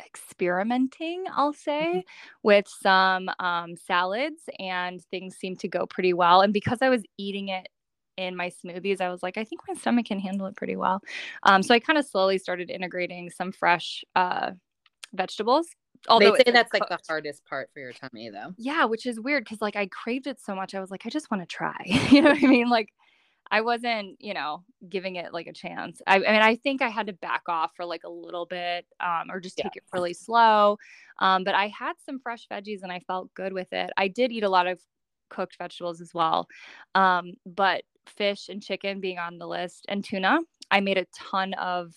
[0.05, 1.99] experimenting, I'll say, mm-hmm.
[2.43, 6.41] with some um, salads, and things seemed to go pretty well.
[6.41, 7.67] And because I was eating it
[8.17, 11.01] in my smoothies, I was like, I think my stomach can handle it pretty well.
[11.43, 14.51] Um, so I kind of slowly started integrating some fresh uh,
[15.13, 15.67] vegetables.
[16.09, 18.53] Although they say that's like the hardest part for your tummy, though.
[18.57, 20.75] Yeah, which is weird because like I craved it so much.
[20.75, 21.75] I was like, I just want to try.
[21.85, 22.69] you know what I mean?
[22.69, 22.89] Like
[23.51, 26.01] I wasn't, you know, giving it like a chance.
[26.07, 28.85] I, I, mean, I think I had to back off for like a little bit
[28.99, 29.65] um, or just yeah.
[29.65, 30.77] take it really slow.
[31.19, 33.91] Um, but I had some fresh veggies and I felt good with it.
[33.97, 34.79] I did eat a lot of
[35.29, 36.47] cooked vegetables as well.
[36.95, 40.39] Um, but fish and chicken being on the list and tuna,
[40.71, 41.93] I made a ton of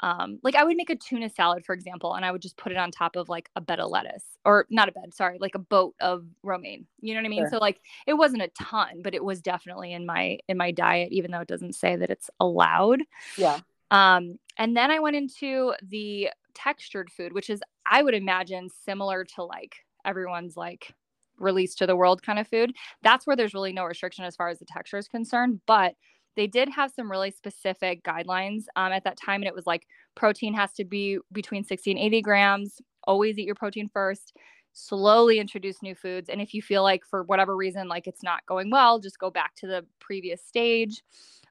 [0.00, 2.72] um, like I would make a tuna salad, for example, and I would just put
[2.72, 5.54] it on top of like a bed of lettuce or not a bed, sorry, like
[5.54, 6.86] a boat of romaine.
[7.00, 7.42] You know what I mean?
[7.44, 7.50] Sure.
[7.52, 11.12] So like it wasn't a ton, but it was definitely in my in my diet,
[11.12, 13.00] even though it doesn't say that it's allowed.
[13.38, 13.60] Yeah.
[13.90, 19.24] Um, and then I went into the textured food, which is I would imagine similar
[19.36, 20.94] to like everyone's like
[21.38, 22.74] released to the world kind of food.
[23.02, 25.94] That's where there's really no restriction as far as the texture is concerned, but
[26.36, 29.40] they did have some really specific guidelines um, at that time.
[29.40, 32.80] And it was like protein has to be between 60 and 80 grams.
[33.04, 34.36] Always eat your protein first.
[34.72, 36.28] Slowly introduce new foods.
[36.28, 39.30] And if you feel like for whatever reason, like it's not going well, just go
[39.30, 41.02] back to the previous stage.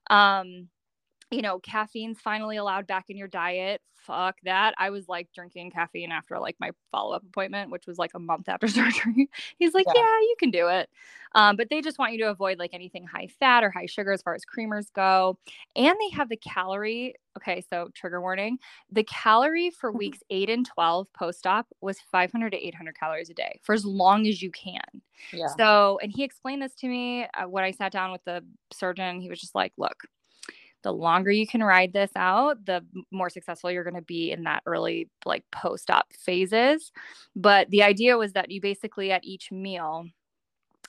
[0.10, 0.70] Um,
[1.32, 3.82] you know, caffeine's finally allowed back in your diet.
[3.96, 4.76] Fuck that.
[4.78, 8.20] I was like drinking caffeine after like my follow up appointment, which was like a
[8.20, 9.30] month after surgery.
[9.58, 10.02] He's like, yeah.
[10.02, 10.90] yeah, you can do it.
[11.34, 14.12] Um, but they just want you to avoid like anything high fat or high sugar
[14.12, 15.38] as far as creamers go.
[15.76, 17.16] And they have the calorie.
[17.38, 18.60] Okay, so trigger warning.
[18.92, 19.98] The calorie for mm-hmm.
[19.98, 23.84] weeks eight and 12 post op was 500 to 800 calories a day for as
[23.84, 25.02] long as you can.
[25.34, 25.48] Yeah.
[25.58, 29.20] So, and he explained this to me uh, when I sat down with the surgeon.
[29.20, 30.04] He was just like, look,
[30.86, 34.44] the longer you can ride this out, the more successful you're going to be in
[34.44, 36.92] that early, like post op phases.
[37.36, 40.06] But the idea was that you basically at each meal,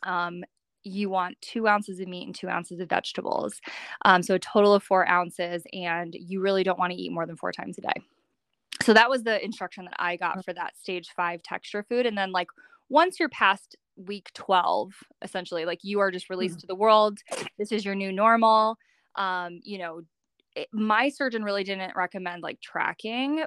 [0.03, 0.45] um,
[0.83, 3.59] you want two ounces of meat and two ounces of vegetables.
[4.05, 7.25] Um, so a total of four ounces, and you really don't want to eat more
[7.25, 8.03] than four times a day.
[8.83, 12.05] So that was the instruction that I got for that stage five texture food.
[12.05, 12.49] And then, like,
[12.91, 14.93] once you're past week 12,
[15.23, 16.61] essentially, like you are just released mm-hmm.
[16.61, 17.19] to the world,
[17.57, 18.77] this is your new normal
[19.17, 20.03] um, you know,
[20.55, 23.45] it, my surgeon really didn't recommend like tracking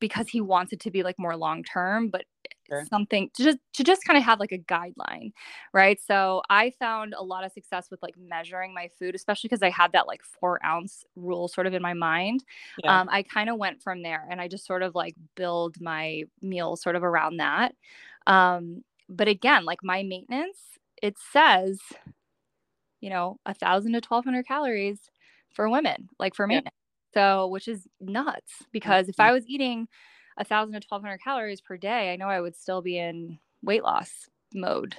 [0.00, 2.24] because he wants it to be like more long term but
[2.66, 2.84] sure.
[2.90, 5.30] something to just to just kind of have like a guideline
[5.72, 9.62] right so i found a lot of success with like measuring my food especially because
[9.62, 12.42] i had that like four ounce rule sort of in my mind
[12.82, 13.00] yeah.
[13.00, 16.22] um, i kind of went from there and i just sort of like build my
[16.42, 17.74] meals sort of around that
[18.26, 20.58] um, but again like my maintenance
[21.02, 21.78] it says
[23.00, 24.98] you know, a thousand to twelve hundred calories
[25.54, 26.74] for women, like for maintenance.
[27.14, 27.20] Yeah.
[27.20, 29.88] So, which is nuts because if I was eating
[30.36, 33.38] a thousand to twelve hundred calories per day, I know I would still be in
[33.62, 34.96] weight loss mode.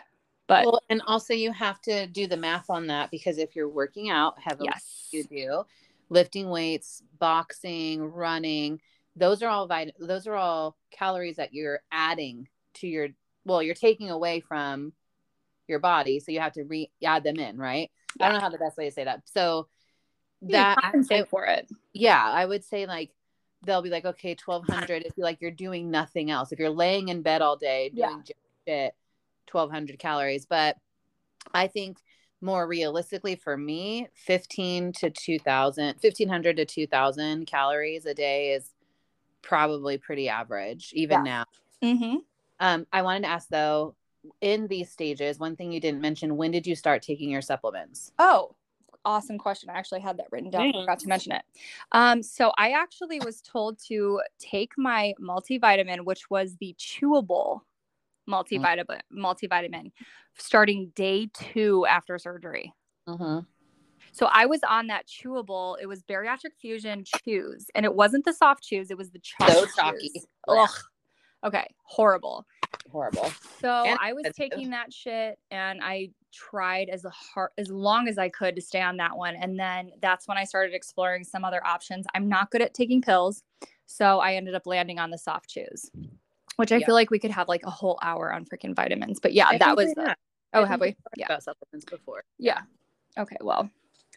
[0.48, 3.70] But well, and also you have to do the math on that because if you're
[3.70, 5.08] working out heavily, yes.
[5.12, 5.64] you do
[6.10, 8.82] lifting weights, boxing, running.
[9.16, 13.08] Those are all vit- Those are all calories that you're adding to your.
[13.46, 14.94] Well, you're taking away from
[15.72, 17.90] your body, so you have to re add them in, right?
[18.20, 18.26] Yeah.
[18.26, 19.24] I don't know how the best way to say that.
[19.26, 19.68] So
[20.44, 21.70] that compensate for it.
[21.94, 23.12] Yeah, I would say like
[23.64, 25.04] they'll be like, okay, twelve hundred.
[25.04, 28.24] if you like you're doing nothing else, if you're laying in bed all day doing
[28.26, 28.84] yeah.
[28.86, 28.96] shit,
[29.48, 30.46] twelve hundred calories.
[30.46, 30.78] But
[31.54, 31.98] I think
[32.42, 38.72] more realistically for me, fifteen to 2,000, 1500 to two thousand calories a day is
[39.42, 41.32] probably pretty average even yeah.
[41.32, 41.46] now.
[41.84, 42.16] Mm-hmm.
[42.60, 43.96] Um, I wanted to ask though,
[44.42, 48.12] in these stages, one thing you didn't mention, when did you start taking your supplements?
[48.20, 48.56] Oh,
[49.06, 49.70] awesome question.
[49.70, 50.70] I actually had that written down.
[50.70, 51.44] I forgot to mention it.
[51.92, 57.62] Um, so I actually was told to take my multivitamin, which was the chewable
[58.30, 59.92] multivitamin, multivitamin,
[60.38, 62.74] starting day two after surgery.
[63.08, 63.40] Mm-hmm.
[64.14, 65.78] So I was on that chewable.
[65.82, 68.92] It was bariatric fusion chews, and it wasn't the soft chews.
[68.92, 70.12] It was the chalk So chalky.
[70.48, 70.70] Ugh.
[71.44, 72.46] Okay, horrible.
[72.92, 73.32] Horrible.
[73.62, 78.08] So And I was taking that shit, and I tried as a hard as long
[78.08, 79.36] as I could to stay on that one.
[79.36, 82.06] And then that's when I started exploring some other options.
[82.16, 83.44] I'm not good at taking pills,
[83.86, 85.92] so I ended up landing on the soft chews,
[86.56, 86.86] which I Yeah.
[86.86, 89.20] feel like we could have like a whole hour on freaking vitamins.
[89.20, 90.16] But yeah, I that was the,
[90.54, 90.96] oh, I have we?
[91.16, 92.24] Yeah, About supplements before.
[92.40, 92.62] yeah.
[93.18, 93.70] Okay, well,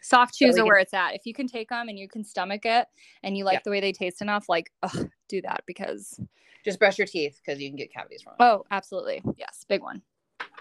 [0.05, 1.15] soft So chews we are can- where it's at.
[1.15, 2.87] If you can take them and you can stomach it,
[3.23, 3.61] and you like Yeah.
[3.65, 6.19] the way they taste enough, like, ugh, do that because
[6.63, 8.47] Just brush your teeth because you can get cavities from them.
[8.47, 10.01] oh, absolutely, yes, big one.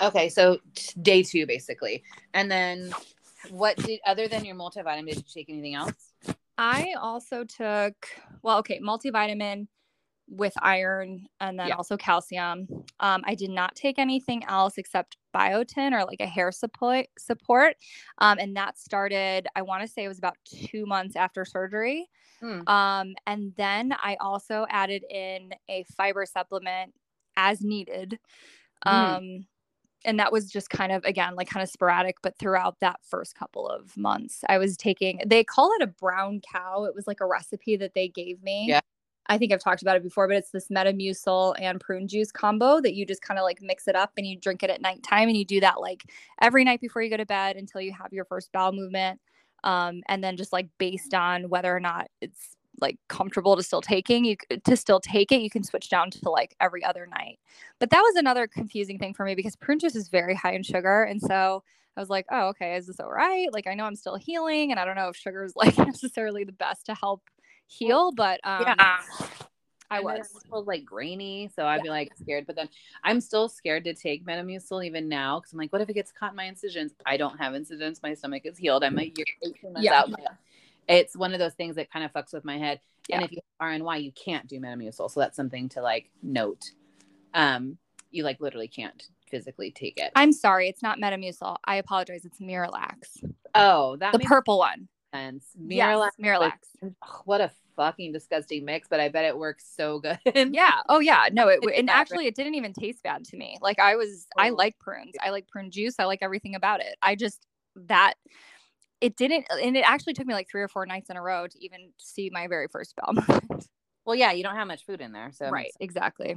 [0.01, 2.92] Okay, so t- day two basically, and then
[3.51, 5.07] what did other than your multivitamin?
[5.07, 6.12] Did you take anything else?
[6.59, 7.95] I also took
[8.42, 9.66] well, okay, multivitamin
[10.28, 11.74] with iron and then Yeah.
[11.76, 12.66] also calcium.
[13.01, 17.76] Um, I did not take anything else except biotin or like a hair support support.
[18.18, 22.09] Um, and that started, I want to say it was about two months after surgery.
[22.41, 22.66] Hmm.
[22.66, 26.95] Um, and then I also added in a fiber supplement
[27.37, 28.18] as needed.
[28.87, 28.93] Mm.
[28.93, 29.47] Um,
[30.05, 33.35] and that was just kind of again like kind of sporadic but throughout that first
[33.35, 37.20] couple of months i was taking they call it a brown cow it was like
[37.20, 38.80] a recipe that they gave me Yeah.
[39.27, 42.81] I think i've talked about it before but it's this metamucil and prune juice combo
[42.81, 45.29] that you just kind of like mix it up and you drink it at nighttime
[45.29, 46.05] and you do that like
[46.41, 49.20] every night before you go to bed until you have your first bowel movement
[49.64, 53.81] um, and then just like based on whether or not it's like comfortable to still
[53.81, 57.39] taking you to still take it you can switch down to like every other night.
[57.81, 60.62] But that was another confusing thing for me because prune juice is very high in
[60.62, 61.62] sugar and so
[61.97, 63.53] i was like oh okay is this all right?
[63.53, 66.45] Like i know i'm still healing and i don't know if sugar is like necessarily
[66.45, 67.22] the best to help
[67.67, 68.77] heal but um
[69.91, 72.47] i And was it was like grainy, so I'd be like scared.
[72.47, 72.69] But then
[73.05, 76.11] I'm still scared to take Metamucil even now because I'm like, what if it gets
[76.11, 76.93] caught in my incisions?
[77.07, 78.01] I don't have incisions.
[78.03, 78.83] My stomach is healed.
[78.83, 80.01] I'm a year, 18 months Yeah.
[80.01, 80.11] out.
[80.89, 82.81] It's one of those things that kind of fucks with my head.
[83.11, 86.73] And if you have RNY, you can't do Metamucil, so that's something to like note.
[87.35, 87.79] Um,
[88.11, 90.12] you like literally can't physically take it.
[90.15, 94.87] i'm sorry it's not metamucil i apologize it's miralax oh, that the makes purple one
[95.15, 95.47] sense.
[95.69, 96.11] yes, Miralax.
[96.23, 96.53] miralax
[96.83, 96.93] Ugh,
[97.25, 100.19] what a fucking disgusting mix, but I bet it works so good.
[100.55, 103.79] yeah oh yeah no it and actually it didn't even taste bad to me like
[103.79, 104.55] i was i Oh.
[104.55, 107.47] like prunes i like prune juice i like everything about it i just
[107.77, 108.15] that
[109.01, 111.47] it didn't and it actually took me like three or four nights in a row
[111.47, 113.69] to even see my very first movement
[114.05, 116.37] Well, yeah, you don't have much food in there, so right exactly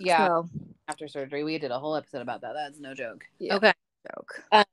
[0.00, 0.48] Yeah, so,
[0.88, 2.52] after surgery, we did a whole episode about that.
[2.54, 3.24] That's no joke.
[3.38, 3.56] Yeah.
[3.56, 3.72] Okay.
[4.10, 4.64] joke uh,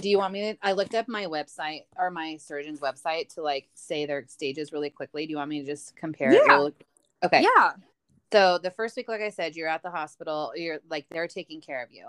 [0.00, 0.58] Do you want me to?
[0.62, 4.90] I looked up my website or my surgeon's website to like say their stages really
[4.90, 5.26] quickly.
[5.26, 6.32] Do you want me to just compare?
[6.32, 6.40] Yeah.
[6.56, 6.74] really-
[7.24, 7.42] Okay.
[7.42, 7.72] yeah
[8.32, 10.52] So the first week, like I said, you're at the hospital.
[10.56, 12.08] You're like they're taking care of you.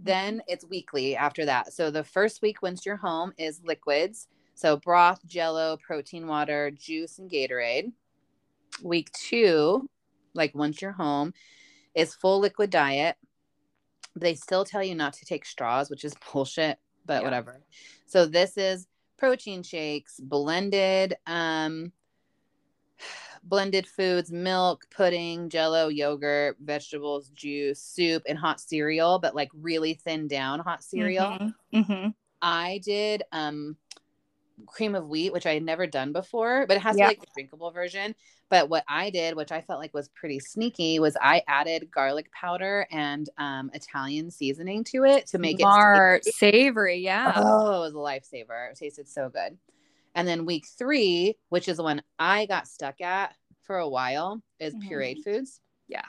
[0.00, 1.72] Then it's weekly after that.
[1.72, 4.28] So the first week once you're home is liquids.
[4.54, 7.92] So broth, jello, protein water, juice, and Gatorade.
[8.82, 9.88] Week two,
[10.34, 11.34] like once you're home,
[11.94, 13.16] is full liquid diet.
[14.16, 17.24] They still tell you not to take straws, which is bullshit, but Yeah.
[17.24, 17.60] whatever.
[18.06, 18.86] So this is
[19.16, 21.92] protein shakes, blended, um,
[23.42, 29.94] blended foods, milk, pudding, jello, yogurt, vegetables, juice, soup, and hot cereal, but like really
[29.94, 31.38] thin down hot cereal.
[31.38, 32.14] Mhm, mhm.
[32.42, 33.76] I did um
[34.66, 37.04] cream of wheat, which I had never done before, but it has Yeah.
[37.08, 38.14] to be like the drinkable version.
[38.50, 42.30] But what I did, which I felt like was pretty sneaky, was I added garlic
[42.32, 47.92] powder and um, Italian seasoning to it to make Smart, it savory yeah Oh, it
[47.92, 48.70] was a lifesaver.
[48.70, 49.58] It tasted so good.
[50.14, 54.42] And then week three, which is the one I got stuck at for a while,
[54.60, 54.88] is Mhm.
[54.88, 55.60] pureed foods.
[55.88, 56.04] Yeah.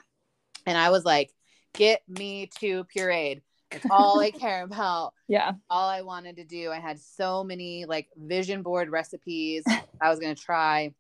[0.68, 1.32] And I was like,
[1.74, 3.42] get me to pureed.
[3.72, 5.14] That's all I care about.
[5.28, 6.72] yeah All I wanted to do.
[6.72, 10.94] I had so many like vision board recipes I was going to try.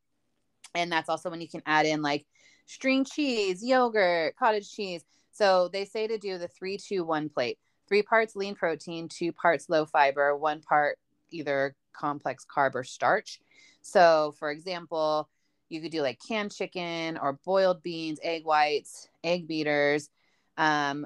[0.73, 2.25] And that's also when you can add in like
[2.65, 5.03] string cheese, yogurt, cottage cheese.
[5.31, 7.57] So they say to do the three, two, one plate
[7.87, 10.97] three parts lean protein, two parts low fiber, one part
[11.31, 13.39] either complex carb or starch.
[13.81, 15.29] So, for example,
[15.69, 20.09] you could do like canned chicken or boiled beans, egg whites, egg beaters,
[20.57, 21.05] um,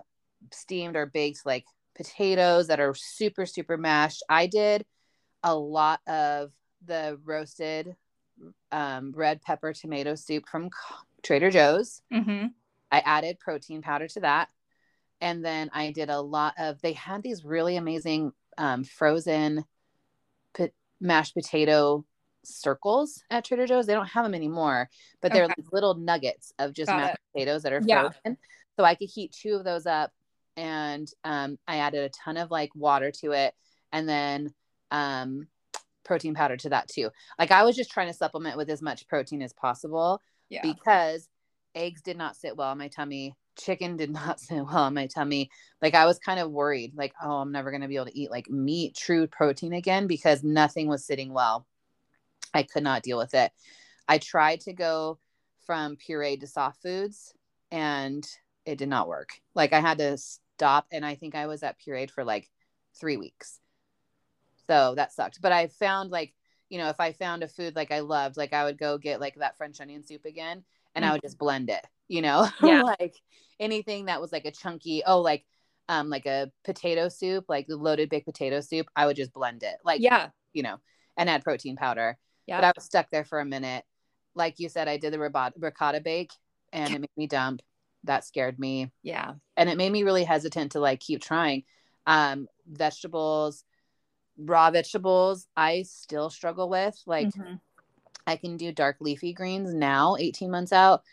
[0.53, 1.65] steamed or baked like
[1.95, 4.23] potatoes that are super, super mashed.
[4.29, 4.85] I did
[5.43, 6.51] a lot of
[6.85, 7.95] the roasted
[8.71, 10.69] um, red pepper tomato soup from
[11.23, 12.01] Trader Joe's.
[12.11, 12.45] hmm
[12.91, 14.49] I added protein powder to that.
[15.21, 19.65] And then I did a lot of, they had these really amazing um, frozen
[20.57, 20.69] po-
[20.99, 22.05] mashed potato
[22.43, 23.85] circles at Trader Joe's.
[23.85, 24.89] They don't have them anymore,
[25.21, 25.53] but they're Okay.
[25.57, 28.09] like little nuggets of just Got mashed potatoes that are Yeah.
[28.09, 28.37] frozen.
[28.77, 30.11] So I could heat two of those up
[30.59, 33.53] and um, I added a ton of like water to it
[33.93, 34.53] and then
[34.91, 35.47] um,
[36.03, 37.09] protein powder to that too.
[37.39, 40.61] Like I was just trying to supplement with as much protein as possible Yeah.
[40.61, 41.29] because
[41.75, 43.35] eggs did not sit well in my tummy.
[43.57, 45.49] Chicken did not sit well in my tummy.
[45.81, 48.19] Like I was kind of worried, like, oh, I'm never going to be able to
[48.19, 51.65] eat like meat, true protein again because nothing was sitting well.
[52.53, 53.51] I could not deal with it.
[54.09, 55.19] I tried to go
[55.65, 57.33] from puree to soft foods
[57.71, 58.27] and
[58.65, 59.29] it did not work.
[59.55, 60.17] Like I had to
[60.59, 62.49] stop and I think I was at pureed for like
[62.99, 63.61] three weeks.
[64.67, 65.41] So that sucked.
[65.41, 66.33] But I found like,
[66.67, 69.21] you know, if I found a food like I loved, like I would go get
[69.21, 72.83] like that French onion soup again and I would just blend it, you know, Yeah.
[72.83, 73.15] like
[73.57, 75.45] anything that was like a chunky, oh, like,
[75.87, 79.63] um, like a potato soup, like the loaded baked potato soup, I would just blend
[79.63, 80.27] it, like, yeah.
[80.51, 80.75] you know,
[81.15, 82.17] and add protein powder.
[82.47, 82.57] Yeah.
[82.57, 83.85] But I was stuck there for a minute.
[84.35, 86.31] Like you said, I did the ricotta bake
[86.73, 87.61] and it made me dump.
[88.05, 89.33] That scared me yeah.
[89.57, 91.63] and it made me really hesitant to like keep trying
[92.07, 93.63] um vegetables
[94.37, 97.59] raw vegetables i still struggle with like Mhm.
[98.25, 101.03] i can do dark leafy greens now 18 months out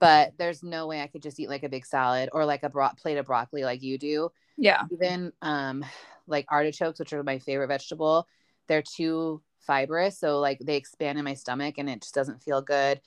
[0.00, 2.68] but there's no way i could just eat like a big salad or like a
[2.68, 4.82] bro- plate of broccoli like you do Yeah.
[4.90, 5.84] even um
[6.26, 8.26] like artichokes which are my favorite vegetable
[8.66, 12.60] they're too fibrous so like they expand in my stomach and it just doesn't feel
[12.60, 13.00] good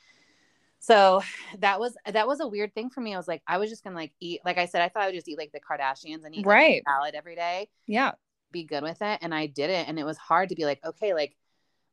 [0.80, 1.22] so
[1.60, 3.14] that was that was a weird thing for me.
[3.14, 5.06] I was like i was just gonna like eat like i said i thought i
[5.08, 6.84] would just eat like the kardashians and eat like, Right.
[6.86, 7.70] salad every day.
[7.88, 8.12] Yeah.
[8.52, 11.14] be good with it and i didn't and it was hard to be like okay
[11.14, 11.36] like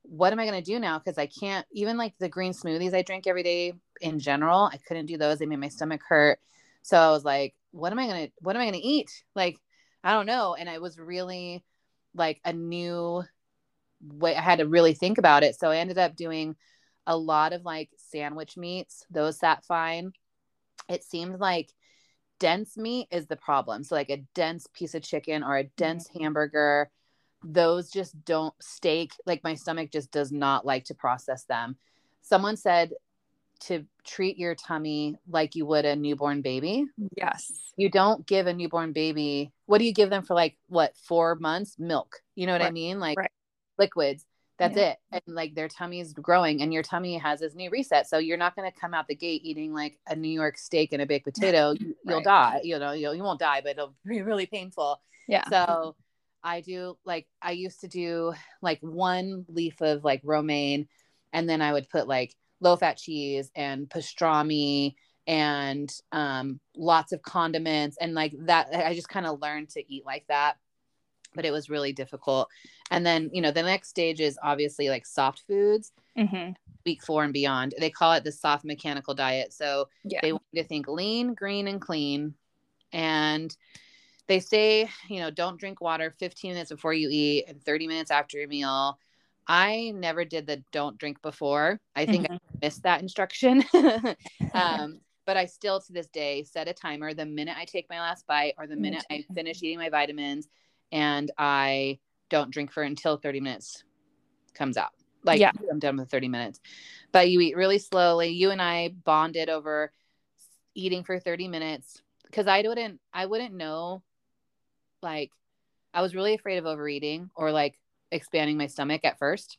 [0.03, 0.99] what am i going to do now?
[0.99, 3.73] Because i can't even like the green smoothies i drink every day
[4.03, 5.39] in general i couldn't do those.
[5.39, 6.39] They made my stomach hurt.
[6.83, 9.11] So i was like what am i going to what am i to eat?
[9.35, 9.59] Like
[10.05, 11.65] i don't know and it was really
[12.15, 13.25] like a new
[14.07, 15.59] way i had to really think about it.
[15.59, 16.55] So i ended up doing
[17.07, 20.13] a lot of like sandwich meats those sat fine.
[20.89, 21.71] It seemed like
[22.39, 23.85] dense meat is the problem.
[23.85, 25.73] So like a dense piece of chicken or a mm-hmm.
[25.77, 26.91] dense hamburger
[27.47, 31.77] those just don't steak like my stomach just does not like to process them.
[32.23, 32.93] Someone said
[33.61, 36.87] to treat your tummy like you would a newborn baby.
[37.17, 37.73] Yes.
[37.77, 41.35] you don't give a newborn baby what do you give them for like what four
[41.35, 41.77] months?
[41.79, 42.23] Milk.
[42.35, 42.99] You know what i mean?
[42.99, 43.31] Like right.
[43.79, 44.25] liquids
[44.59, 44.91] that's Yeah.
[44.93, 48.19] it and like their tummy is growing and your tummy has this new reset so
[48.19, 51.03] you're not going to come out the gate eating like a new york steak and
[51.03, 52.25] a baked potato You- you'll Right.
[52.25, 55.49] die you know you'll, you won't die but it'll be really painful Yeah.
[55.49, 55.97] so
[56.43, 60.89] I do like I used to do like one leaf of like romaine
[61.33, 64.95] and then I would put like low fat cheese and pastrami
[65.27, 70.05] and um lots of condiments and like that I just kind of learned to eat
[70.05, 70.57] like that
[71.35, 72.49] but it was really difficult
[72.91, 76.51] and then you know the next stage is obviously like soft foods hmm
[76.87, 80.21] week 4 and beyond they call it the soft mechanical diet so Yeah.
[80.23, 82.35] they want you to think lean, green, and clean.
[82.93, 83.55] And
[84.29, 88.11] they say, you know, don't drink water 15 minutes before you eat and 30 minutes
[88.11, 88.99] after your meal.
[89.47, 91.81] I never did the don't drink before.
[91.95, 93.65] I think I missed that instruction.
[94.55, 98.01] um, but I still to this day set a timer the minute I take my
[98.01, 100.49] last bite or the minute I finish eating my vitamins
[100.93, 101.99] and I
[102.31, 103.85] don't drink for until 30 minutes
[104.55, 104.91] comes out.
[105.25, 105.53] Like Yeah.
[105.71, 106.61] I'm done with 30 minutes.
[107.13, 108.29] But you eat really slowly.
[108.31, 109.93] You and I bonded over
[110.75, 114.03] eating for 30 minutes because I wouldn't I wouldn't know
[115.03, 115.31] like
[115.93, 117.79] I was really afraid of overeating or like
[118.11, 119.59] expanding my stomach at first.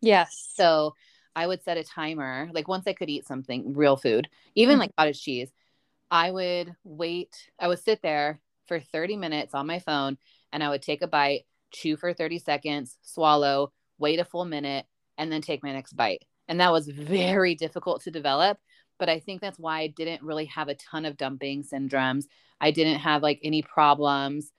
[0.00, 0.50] Yes.
[0.54, 0.94] So
[1.36, 4.80] I would set a timer, like once I could eat something, real food, even Mhm.
[4.80, 5.52] like cottage cheese,
[6.10, 10.18] I would wait, I would sit there for 30 minutes on my phone
[10.52, 11.42] and I would take a bite,
[11.72, 14.86] chew for 30 seconds, swallow, wait a full minute,
[15.16, 16.24] and then take my next bite.
[16.48, 18.58] And that was very difficult to develop.
[18.98, 22.24] But I think that's why I didn't really have a ton of dumping syndromes.
[22.60, 24.50] I didn't have like any problems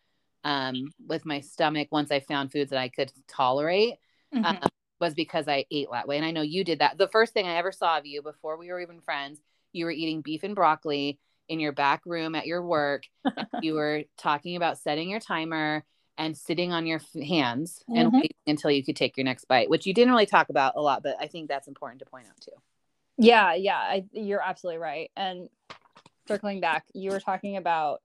[0.43, 3.95] um, with my stomach once I found foods that I could tolerate
[4.33, 4.45] Mhm.
[4.45, 4.69] um,
[4.99, 6.17] was because I ate that way.
[6.17, 6.97] And I know you did that.
[6.97, 9.41] The first thing I ever saw of you before we were even friends,
[9.73, 11.19] you were eating beef and broccoli
[11.49, 13.03] in your back room at your work.
[13.61, 15.83] you were talking about setting your timer
[16.17, 18.13] and sitting on your hands and Mhm.
[18.13, 20.81] waiting until you could take your next bite, which you didn't really talk about a
[20.81, 22.51] lot, but I think that's important to point out too.
[23.17, 25.11] Yeah, yeah, I, you're absolutely right.
[25.17, 25.49] And
[26.27, 28.01] circling back, you were talking about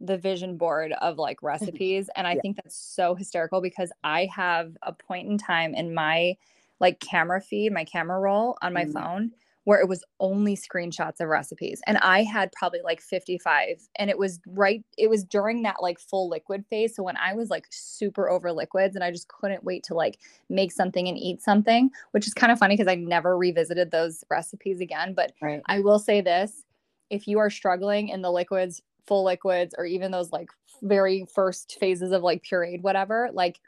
[0.00, 2.42] the vision board of like recipes, and I Yeah.
[2.42, 6.36] think that's so hysterical because I have a point in time in my
[6.80, 8.92] like camera feed, my camera roll on my Mhm.
[8.92, 9.32] phone
[9.66, 14.16] where it was only screenshots of recipes and i had probably like 55 and it
[14.16, 17.66] was right it was during that like full liquid phase so when i was like
[17.70, 21.90] super over liquids and i just couldn't wait to like make something and eat something
[22.12, 25.62] which is kind of funny because i never revisited those recipes again but Right.
[25.66, 26.64] i will say this
[27.10, 30.48] if you are struggling in the liquids full liquids or even those like
[30.82, 33.60] very first phases of like pureed whatever like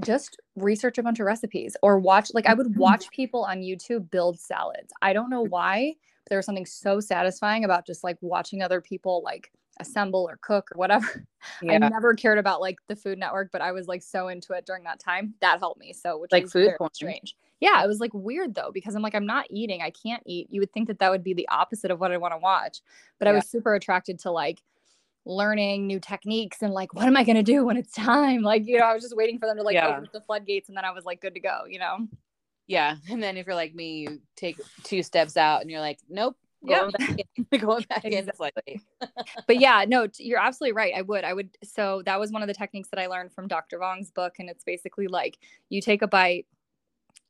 [0.00, 2.80] just research a bunch of recipes or watch like i would mm-hmm.
[2.80, 4.92] watch people on youtube build salads.
[5.02, 5.94] I don't know why
[6.24, 10.38] but there was something so satisfying about just like watching other people like assemble or
[10.42, 11.24] cook or whatever.
[11.68, 14.66] I never cared about like the food network but i was like so into it
[14.66, 15.34] during that time.
[15.40, 16.90] That helped me so which Like was food porn.
[16.92, 17.36] strange.
[17.60, 19.82] Yeah it was like weird though because i'm like i'm not eating.
[19.82, 20.48] I can't eat.
[20.50, 22.80] You would think that that would be the opposite of what i want to watch
[23.18, 24.62] but i was super attracted to like
[25.24, 28.66] learning new techniques and like what am i going to do when it's time like
[28.66, 29.88] you know i was just waiting for them to like Yeah.
[29.88, 32.08] open the floodgates and then i was like good to go you know
[32.66, 32.96] Yeah.
[33.10, 36.36] And then if you're like me, you take two steps out and you're like, nope.
[36.62, 36.78] Yeah.
[36.78, 37.18] Going back
[37.50, 38.80] in, going back in slightly.
[39.48, 42.42] but yeah no t- you're absolutely right i would i would so that was one
[42.42, 45.38] of the techniques that i learned from dr vong's book and it's basically like
[45.70, 46.46] you take a bite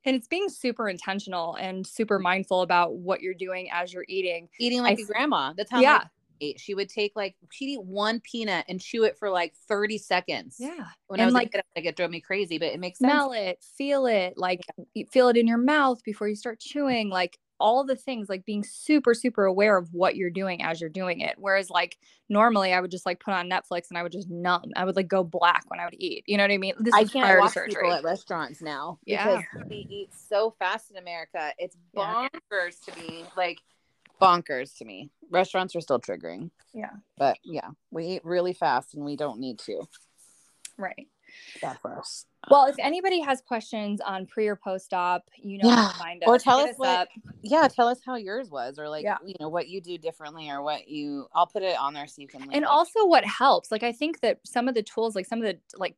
[0.04, 4.48] and it's being super intentional and super mindful about what you're doing as you're eating
[4.58, 5.52] Eating like I a grandma.
[5.56, 6.04] That's how yeah
[6.40, 6.60] ate.
[6.60, 10.56] She would take like she'd eat one peanut and chew it for like 30 seconds.
[10.58, 12.98] yeah When I And, was like- like, like it drove me crazy, but it makes
[12.98, 13.10] sense.
[13.12, 14.60] smell it feel it like
[15.12, 18.64] feel it in your mouth before you start chewing like all the things like being
[18.64, 21.98] super super aware of what you're doing as you're doing it whereas like
[22.30, 24.96] normally i would just like put on netflix and i would just numb i would
[24.96, 27.10] like go black when i would eat you know what i mean this I is
[27.10, 27.74] can't watch surgery.
[27.74, 29.42] people at restaurants now Yeah.
[29.42, 31.52] because we eat so fast in America.
[31.58, 32.28] It's Yeah.
[32.50, 33.24] bonkers to me.
[33.36, 33.58] Like
[34.20, 35.10] bonkers to me.
[35.30, 36.50] Restaurants are still triggering.
[36.74, 36.90] Yeah.
[37.18, 39.82] But yeah, we eat really fast and we don't need to.
[40.78, 41.06] right
[41.62, 42.26] Bad for us.
[42.50, 45.92] well if anybody has questions on pre or post op you know Yeah.
[45.92, 47.08] find Or tell Hit us what- up.
[47.42, 49.18] Yeah, tell us how yours was or like Yeah.
[49.24, 52.20] you know what you do differently or what you I'll put it on there so
[52.22, 52.64] you can and it.
[52.64, 55.58] also what helps like i think that some of the tools like some of the
[55.76, 55.94] like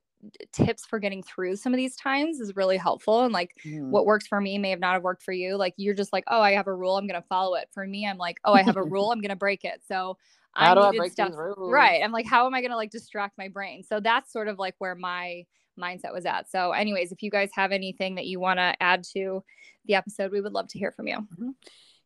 [0.52, 3.90] tips for getting through some of these times is really helpful and like Mhm.
[3.90, 6.24] what works for me may have not have worked for you like you're just like
[6.28, 7.68] oh i have a rule i'm gonna follow it.
[7.72, 9.82] For me i'm like oh i have a rule i'm gonna break it.
[9.86, 10.16] So
[10.54, 11.32] how I do I break stuff
[11.72, 13.82] right i'm like how am i gonna like distract my brain?
[13.82, 15.44] So that's sort of like where my
[15.80, 16.50] mindset was at.
[16.50, 19.42] So anyways if you guys have anything that you want to add to
[19.86, 21.26] the episode we would love to hear from you.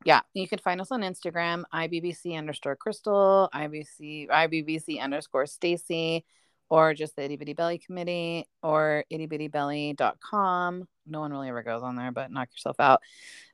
[0.05, 6.23] Yeah, you can find us on Instagram, IBBC underscore Crystal, IBC IBBC underscore Staci,
[6.69, 10.89] or just the Itty Bitty Belly Committee, or itty bitty belly.com.
[11.07, 13.01] No one really ever goes on there, but knock yourself out.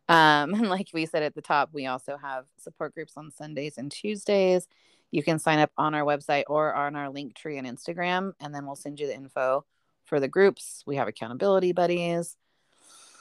[0.09, 3.79] Um, and like we said at the top, we also have support groups on Sundays
[3.79, 4.67] and Tuesdays.
[5.11, 8.55] You can sign up on our website or on our link tree and Instagram, and
[8.55, 9.65] then we'll send you the info
[10.05, 10.83] for the groups.
[10.87, 12.37] We have accountability buddies.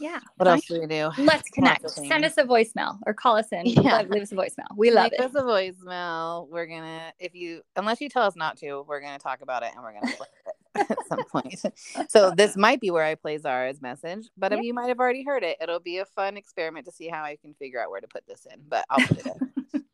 [0.01, 1.09] Yeah What else do we do?
[1.19, 3.99] let's connect send us a voicemail or call us in Yeah.
[3.99, 6.49] Leave- leave us a voicemail we love Leave it Leave us a voicemail.
[6.49, 9.71] We're gonna, if you, unless you tell us not to, we're gonna talk about it
[9.75, 10.27] and we're gonna play
[10.75, 11.61] it at some point.
[12.09, 14.61] So this might be where I play Zara's message, but Yeah.
[14.61, 15.57] you might have already heard it.
[15.61, 18.25] It'll be a fun experiment to see how I can figure out where to put
[18.27, 19.27] this in, but I'll put it
[19.73, 19.85] in.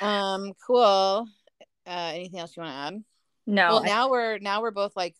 [0.06, 1.26] um, cool.
[1.86, 3.04] Uh, anything else you want to add?
[3.46, 5.14] no well, I- now we're now we're both like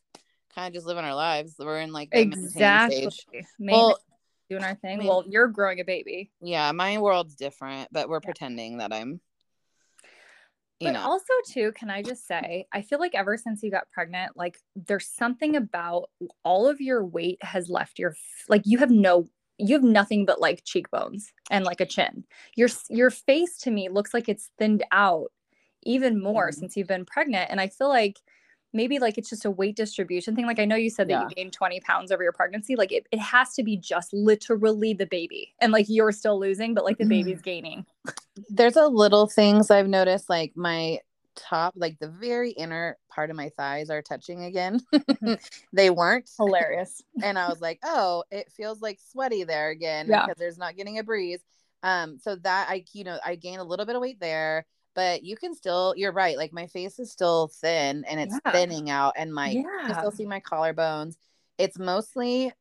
[0.55, 1.57] kind of just living our lives.
[1.59, 3.09] We're in like exactly
[3.59, 3.99] Well,
[4.51, 8.17] doing our thing mean- well you're growing a baby yeah, my world's different, but we're
[8.23, 8.27] Yeah.
[8.27, 9.21] pretending that I'm.
[10.81, 13.71] You but know, also too can i just say i feel like ever since you
[13.71, 16.11] got pregnant like there's something about
[16.43, 18.17] all of your weight has left your
[18.49, 19.29] like you have no
[19.59, 22.25] you have nothing but like cheekbones and like a chin
[22.57, 25.31] your your face to me looks like it's thinned out
[25.85, 26.55] even more Mhm.
[26.55, 28.19] since you've been pregnant and i feel like
[28.73, 31.29] maybe like it's just a weight distribution thing like i know you said that Yeah.
[31.29, 34.95] you gained 20 pounds over your pregnancy like it, it has to be just literally
[34.95, 37.85] the baby and like you're still losing but like the baby's gaining
[38.49, 40.99] there's a little things I've noticed, like my
[41.37, 44.81] top, like the very inner part of my thighs are touching again.
[45.73, 46.29] they weren't.
[46.37, 50.27] hilarious And I was like, oh, it feels like sweaty there again Yeah.
[50.27, 51.41] because there's not getting a breeze.
[51.83, 54.65] Um, so that I, you know, I gained a little bit of weight there,
[54.95, 56.37] but you can still, you're right.
[56.37, 58.53] Like my face is still thin and it's Yeah.
[58.53, 61.17] thinning out, and my, you yeah can still see my collarbones.
[61.59, 62.53] It's mostly,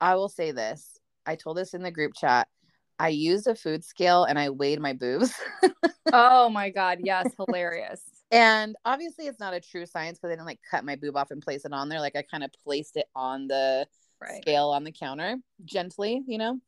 [0.00, 0.98] I will say this.
[1.26, 2.48] I told this in the group chat.
[2.98, 5.32] I used a food scale and I weighed my boobs.
[6.10, 8.00] Oh my god, yes, hilarious.
[8.30, 11.30] and obviously it's not a true science because I didn't like cut my boob off
[11.30, 12.00] and place it on there.
[12.00, 13.86] Like I kind of placed it on the
[14.20, 14.42] Right.
[14.42, 16.60] scale on the counter gently, you know.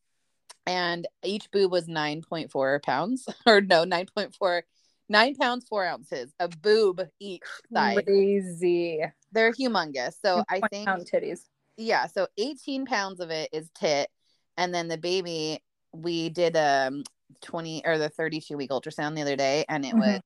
[0.67, 4.63] And each boob was 9.4 pounds, or no, 9.4,
[5.11, 7.43] nine pounds, four ounces, a boob each
[7.75, 8.07] side.
[8.07, 9.03] Crazy.
[9.33, 10.15] They're humongous.
[10.23, 11.41] So I think, titties.
[11.77, 14.09] yeah, so 18 pounds of it is tit.
[14.57, 17.03] And then the baby, we did um
[17.43, 19.99] 20 or the 32 week ultrasound the other day, and it Mhm.
[19.99, 20.21] was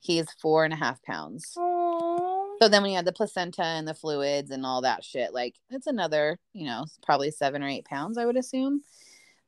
[0.00, 1.52] he's four and a half pounds.
[1.58, 2.56] Aww.
[2.60, 5.56] So then when you add the placenta and the fluids and all that shit, like
[5.70, 8.82] it's another, you know, probably seven or eight pounds, I would assume.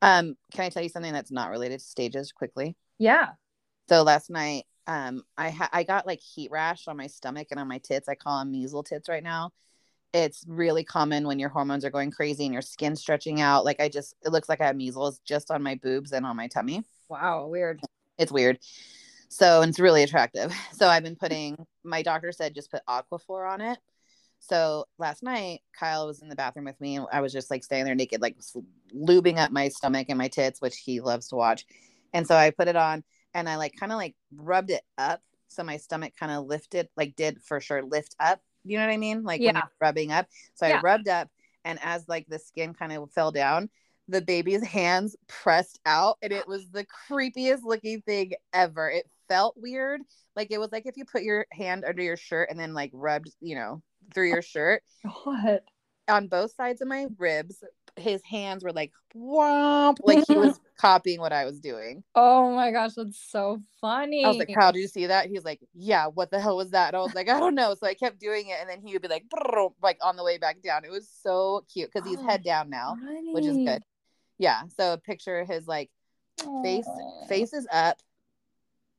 [0.01, 2.75] Um, can I tell you something that's not related to stages quickly?
[2.99, 3.31] Yeah.
[3.89, 7.59] So last night, um, I ha- I got like heat rash on my stomach and
[7.59, 8.09] on my tits.
[8.09, 9.51] I call them measles tits right now.
[10.13, 13.65] It's really common when your hormones are going crazy and your skin stretching out.
[13.65, 16.35] Like I just, it looks like I have measles just on my boobs and on
[16.35, 16.83] my tummy.
[17.09, 17.47] Wow.
[17.47, 17.81] Weird.
[18.19, 18.59] It's weird.
[19.29, 20.53] So and it's really attractive.
[20.73, 21.65] So I've been putting.
[21.83, 23.79] My doctor said just put Aquaphor on it.
[24.39, 27.63] So last night, Kyle was in the bathroom with me, and I was just like
[27.63, 28.35] staying there naked, like
[28.93, 31.65] lubing up my stomach and my tits, which he loves to watch.
[32.13, 33.03] And so I put it on,
[33.33, 36.87] and I like kind of like rubbed it up, so my stomach kind of lifted,
[36.97, 38.41] like did for sure lift up.
[38.63, 39.23] You know what I mean?
[39.23, 39.63] Like Yeah.
[39.81, 40.27] rubbing up.
[40.55, 40.77] So Yeah.
[40.77, 41.29] I rubbed up,
[41.65, 43.69] and as like the skin kind of fell down,
[44.07, 48.89] the baby's hands pressed out, and it was the creepiest looking thing ever.
[48.89, 50.01] It felt weird,
[50.35, 52.91] like it was like if you put your hand under your shirt and then like
[52.93, 53.81] rubbed, you know,
[54.13, 54.83] through your shirt
[55.23, 55.63] What?
[56.09, 57.63] on both sides of my ribs.
[57.95, 62.03] His hands were like womp, like he was copying what I was doing.
[62.13, 64.25] Oh my gosh, that's so funny.
[64.25, 66.71] I was like, "How did you see that?" He's like, "Yeah, what the hell was
[66.71, 68.81] that?" And I was like, "I don't know." So I kept doing it, and then
[68.85, 69.23] he would be like,
[69.81, 70.83] like on the way back down.
[70.83, 72.97] It was so cute because he's Oh, head down now,
[73.31, 73.81] which is good.
[74.37, 74.63] Yeah.
[74.77, 75.89] So picture his like
[76.61, 77.27] face Aw.
[77.27, 77.97] face is up,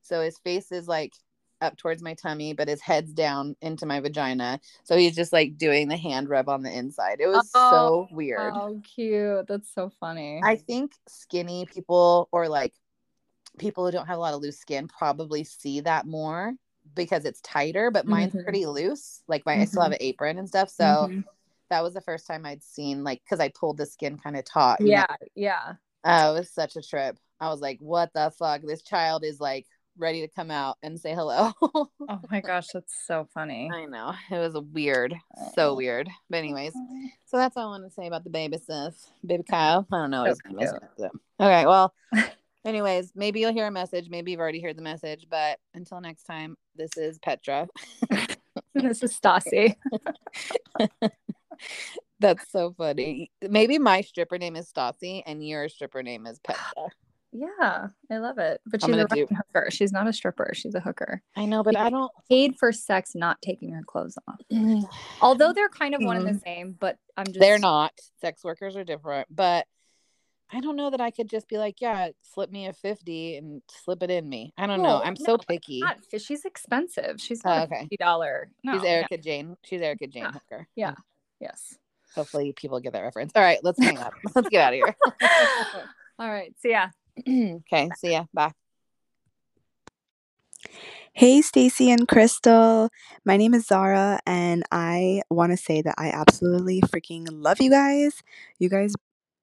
[0.01, 1.13] so his face is like
[1.61, 4.59] up towards my tummy, but his head's down into my vagina.
[4.83, 7.19] So he's just like doing the hand rub on the inside.
[7.19, 8.53] It was so weird.
[8.55, 9.47] Oh, cute.
[9.47, 10.41] That's so funny.
[10.43, 12.73] I think skinny people or like
[13.57, 16.53] people who don't have a lot of loose skin probably see that more
[16.93, 18.43] because it's tighter, but mine's Mhm.
[18.43, 19.21] pretty loose.
[19.27, 20.69] Like my I still have an apron and stuff.
[20.69, 21.23] So Mhm.
[21.69, 24.45] that was the first time I'd seen like because I pulled the skin kind of
[24.45, 24.79] taut.
[24.81, 24.91] you know?
[24.91, 25.73] yeah, yeah.
[26.03, 27.17] Oh, it was such a trip.
[27.39, 28.61] I was like, what the fuck?
[28.61, 29.65] This child is like
[29.97, 31.51] ready to come out and say hello.
[32.07, 33.69] Oh my gosh, that's so funny.
[33.73, 34.13] I know.
[34.29, 35.15] It was a weird.
[35.55, 36.07] So weird.
[36.29, 36.73] But anyways,
[37.25, 38.93] so that's all I want to say about the baby stuff.
[39.25, 39.87] Baby Kyle.
[39.91, 40.71] I don't know So name is.
[40.71, 40.83] cute.
[40.97, 41.93] So- uh, Okay, well,
[42.65, 44.07] anyways, maybe you'll hear a message.
[44.09, 45.25] Maybe you've already heard the message.
[45.29, 47.67] But until next time, this is Petra.
[48.75, 49.75] this is Stassi.
[52.19, 53.31] That's so funny.
[53.41, 56.89] Maybe my stripper name is Stassi and your stripper name is Petra.
[57.37, 58.61] Yeah, I love it.
[58.65, 59.69] But she's a do- hooker.
[59.69, 60.51] She's not a stripper.
[60.53, 61.21] She's a hooker.
[61.35, 62.11] I know, but I don't.
[62.29, 64.39] Paid for sex, not taking her clothes off.
[64.51, 64.85] Mm-hmm.
[65.21, 66.39] Although they're kind of one and the mm-hmm.
[66.39, 67.91] same, but I'm just They're not.
[68.21, 69.67] Sex workers are different, but
[70.51, 73.61] I don't know that I could just be like, yeah, slip me a 50 and
[73.83, 74.53] slip it in me.
[74.57, 75.01] I don't know.
[75.03, 75.81] I'm no, so picky.
[75.81, 77.19] Not, she's expensive.
[77.19, 77.75] She's Oh, okay.
[77.75, 78.49] a fifty dollar.
[78.63, 79.57] No, She's Erika Jayne.
[79.65, 80.31] She's Erika Jayne Yeah.
[80.31, 80.67] Hooker.
[80.75, 80.91] Yeah.
[80.91, 80.95] Mm.
[81.41, 81.77] Yes.
[82.13, 83.33] Hopefully people get that reference.
[83.35, 84.13] All right, let's hang up.
[84.35, 84.95] let's get out of here.
[86.19, 86.53] All right.
[86.61, 86.89] So yeah.
[87.27, 88.25] okay, see ya.
[88.33, 88.51] Bye.
[91.13, 92.89] Hey, Staci and Crystal.
[93.25, 97.69] My name is Zara, and I want to say that I absolutely freaking love you
[97.69, 98.21] guys.
[98.59, 98.93] You guys,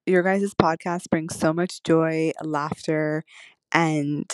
[0.05, 3.23] your guys' podcast brings so much joy, laughter,
[3.71, 4.31] and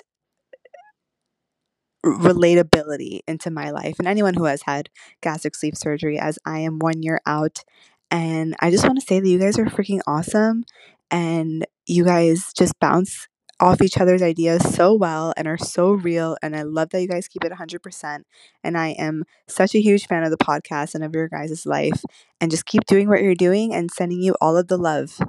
[2.05, 4.89] relatability into my life and anyone who has had
[5.21, 7.63] gastric sleeve surgery, as I am one year out.
[8.11, 10.65] And I just want to say that you guys are freaking awesome,
[11.11, 13.27] and you guys just bounce
[13.59, 16.37] off each other's ideas so well and are so real.
[16.41, 18.21] And I love that you guys keep it 100%.
[18.63, 22.01] And I am such a huge fan of the podcast and of your guys' life.
[22.39, 25.19] And just keep doing what you're doing and sending you all of the love.